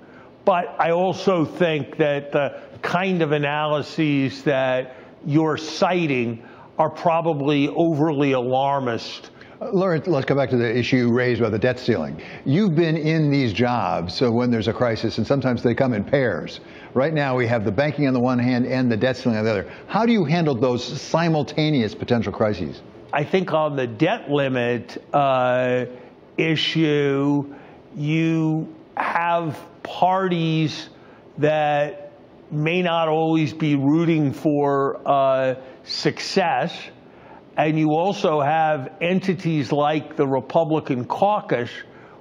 But 0.46 0.66
I 0.80 0.90
also 0.90 1.46
think 1.46 1.98
that 1.98 2.32
the 2.32 2.60
kind 2.82 3.22
of 3.22 3.34
analyses 3.34 4.42
that 4.46 4.96
you're 5.28 5.58
citing 5.58 6.44
are 6.80 6.90
probably 6.90 7.70
overly 7.70 8.32
alarmist. 8.32 9.30
Lawrence, 9.62 10.08
let's 10.08 10.26
go 10.26 10.34
back 10.34 10.50
to 10.50 10.58
the 10.58 10.76
issue 10.76 11.12
raised 11.14 11.40
by 11.40 11.50
the 11.50 11.60
debt 11.60 11.78
ceiling. 11.78 12.20
You've 12.46 12.74
been 12.74 12.98
in 12.98 13.30
these 13.30 13.54
jobs 13.54 14.16
so 14.16 14.32
when 14.32 14.50
there's 14.50 14.68
a 14.68 14.74
crisis, 14.74 15.20
and 15.20 15.28
sometimes 15.28 15.62
they 15.62 15.76
come 15.76 15.94
in 15.94 16.04
pairs. 16.04 16.62
Right 16.96 17.14
now, 17.14 17.38
we 17.38 17.46
have 17.46 17.64
the 17.64 17.72
banking 17.72 18.08
on 18.08 18.16
the 18.16 18.20
one 18.20 18.40
hand 18.40 18.66
and 18.66 18.92
the 18.92 18.98
debt 18.98 19.18
ceiling 19.18 19.38
on 19.38 19.46
the 19.46 19.52
other. 19.52 19.72
How 19.86 20.08
do 20.08 20.14
you 20.14 20.26
handle 20.26 20.56
those 20.56 20.84
simultaneous 21.00 21.94
potential 21.94 22.34
crises? 22.34 22.82
I 23.14 23.24
think 23.24 23.54
on 23.54 23.76
the 23.76 23.86
debt 23.86 24.32
limit 24.32 24.98
uh, 25.14 25.86
issue, 26.38 27.54
you 27.96 28.76
have 28.98 29.64
parties 29.84 30.90
that 31.38 32.14
may 32.50 32.82
not 32.82 33.10
always 33.10 33.54
be 33.54 33.76
rooting 33.76 34.34
for 34.34 35.08
uh, 35.08 35.56
success. 35.84 36.76
And 37.58 37.78
you 37.78 37.92
also 37.92 38.40
have 38.40 38.94
entities 39.02 39.72
like 39.72 40.16
the 40.16 40.28
Republican 40.28 41.06
caucus 41.06 41.70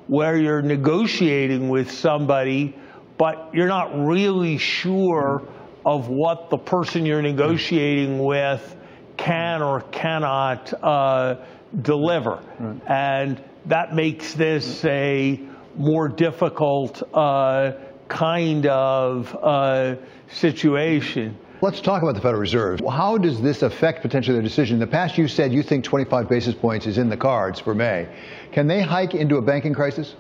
where 0.07 0.37
you're 0.37 0.63
negotiating 0.63 1.69
with 1.69 1.91
somebody, 1.91 2.77
but 3.17 3.51
you're 3.53 3.69
not 3.69 3.91
really 3.95 4.59
sure 4.59 5.43
of 5.87 6.09
what 6.09 6.51
the 6.51 6.59
person 6.59 7.07
you're 7.07 7.23
negotiating 7.23 8.19
with 8.19 8.77
can 9.17 9.63
or 9.63 9.83
cannot 9.93 10.73
uh, 10.83 11.37
deliver. 11.81 12.43
Right. 12.59 12.81
And 12.89 13.45
that 13.67 13.95
makes 13.95 14.35
this 14.35 14.85
a 14.85 15.41
more 15.77 16.09
difficult 16.09 17.03
uh, 17.15 17.73
kind 18.09 18.67
of 18.67 19.37
uh, 19.41 19.95
situation. 20.29 21.39
Let's 21.63 21.83
talk 21.83 22.03
about 22.03 22.15
the 22.15 22.23
Federal 22.23 22.41
Reserve. 22.41 22.81
How 22.89 23.19
does 23.19 23.43
this 23.43 23.61
affect 23.61 24.01
potentially 24.01 24.35
their 24.35 24.43
decision? 24.43 24.77
In 24.77 24.81
the 24.81 24.87
past, 24.87 25.19
you 25.19 25.29
said 25.29 25.53
you 25.53 25.63
think 25.63 25.85
25 25.85 26.27
basis 26.27 26.55
points 26.55 26.87
is 26.87 26.97
in 26.97 27.11
the 27.11 27.19
cards 27.19 27.61
for 27.61 27.75
May. 27.75 28.09
Can 28.51 28.67
they 28.67 28.81
hike 28.81 29.13
into 29.13 29.37
a 29.37 29.43
banking 29.43 29.75
crisis? 29.75 30.15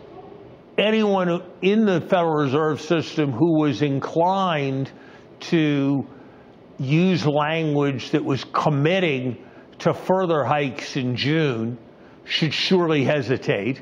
Anyone 0.76 1.42
in 1.62 1.86
the 1.86 2.02
Federal 2.02 2.34
Reserve 2.34 2.82
System 2.82 3.32
who 3.32 3.58
was 3.58 3.80
inclined 3.80 4.90
to 5.40 6.06
use 6.78 7.26
language 7.26 8.10
that 8.10 8.22
was 8.22 8.44
committing 8.44 9.42
to 9.78 9.94
further 9.94 10.44
hikes 10.44 10.94
in 10.96 11.16
June 11.16 11.78
should 12.24 12.52
surely 12.52 13.02
hesitate 13.02 13.80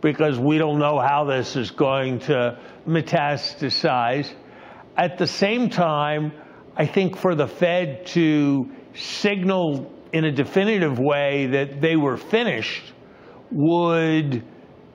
because 0.00 0.38
we 0.38 0.58
don't 0.58 0.78
know 0.78 1.00
how 1.00 1.24
this 1.24 1.56
is 1.56 1.72
going 1.72 2.20
to 2.20 2.56
metastasize. 2.86 4.32
At 4.96 5.18
the 5.18 5.26
same 5.26 5.70
time, 5.70 6.32
I 6.76 6.86
think 6.86 7.16
for 7.16 7.34
the 7.34 7.46
Fed 7.46 8.06
to 8.06 8.70
signal 8.94 9.92
in 10.12 10.24
a 10.24 10.32
definitive 10.32 10.98
way 10.98 11.46
that 11.46 11.80
they 11.80 11.96
were 11.96 12.16
finished 12.16 12.92
would 13.50 14.42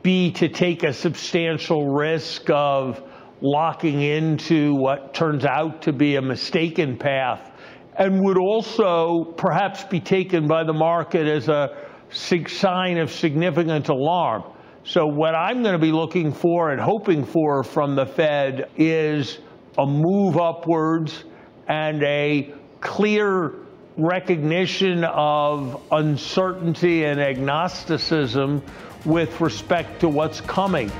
be 0.01 0.31
to 0.31 0.47
take 0.47 0.83
a 0.83 0.93
substantial 0.93 1.93
risk 1.93 2.49
of 2.49 3.01
locking 3.41 4.01
into 4.01 4.75
what 4.75 5.13
turns 5.13 5.45
out 5.45 5.81
to 5.81 5.93
be 5.93 6.15
a 6.15 6.21
mistaken 6.21 6.97
path 6.97 7.51
and 7.97 8.21
would 8.23 8.37
also 8.37 9.33
perhaps 9.37 9.83
be 9.83 9.99
taken 9.99 10.47
by 10.47 10.63
the 10.63 10.73
market 10.73 11.27
as 11.27 11.49
a 11.49 11.75
sign 12.09 12.97
of 12.97 13.11
significant 13.11 13.89
alarm. 13.89 14.43
So, 14.83 15.07
what 15.07 15.33
I'm 15.33 15.63
going 15.63 15.73
to 15.73 15.79
be 15.79 15.91
looking 15.91 16.31
for 16.31 16.71
and 16.71 16.79
hoping 16.79 17.25
for 17.25 17.63
from 17.63 17.95
the 17.95 18.05
Fed 18.05 18.69
is 18.77 19.39
a 19.77 19.85
move 19.85 20.37
upwards 20.37 21.23
and 21.67 22.03
a 22.03 22.53
clear 22.81 23.53
recognition 23.97 25.03
of 25.05 25.81
uncertainty 25.91 27.05
and 27.05 27.19
agnosticism 27.19 28.61
with 29.05 29.39
respect 29.39 29.99
to 30.01 30.09
what's 30.09 30.41
coming. 30.41 30.91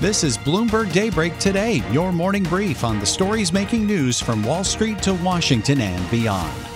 This 0.00 0.24
is 0.24 0.36
Bloomberg 0.36 0.92
Daybreak 0.92 1.38
Today, 1.38 1.82
your 1.90 2.12
morning 2.12 2.42
brief 2.42 2.84
on 2.84 3.00
the 3.00 3.06
stories 3.06 3.52
making 3.52 3.86
news 3.86 4.20
from 4.20 4.42
Wall 4.42 4.62
Street 4.62 5.00
to 5.02 5.14
Washington 5.14 5.80
and 5.80 6.10
beyond. 6.10 6.75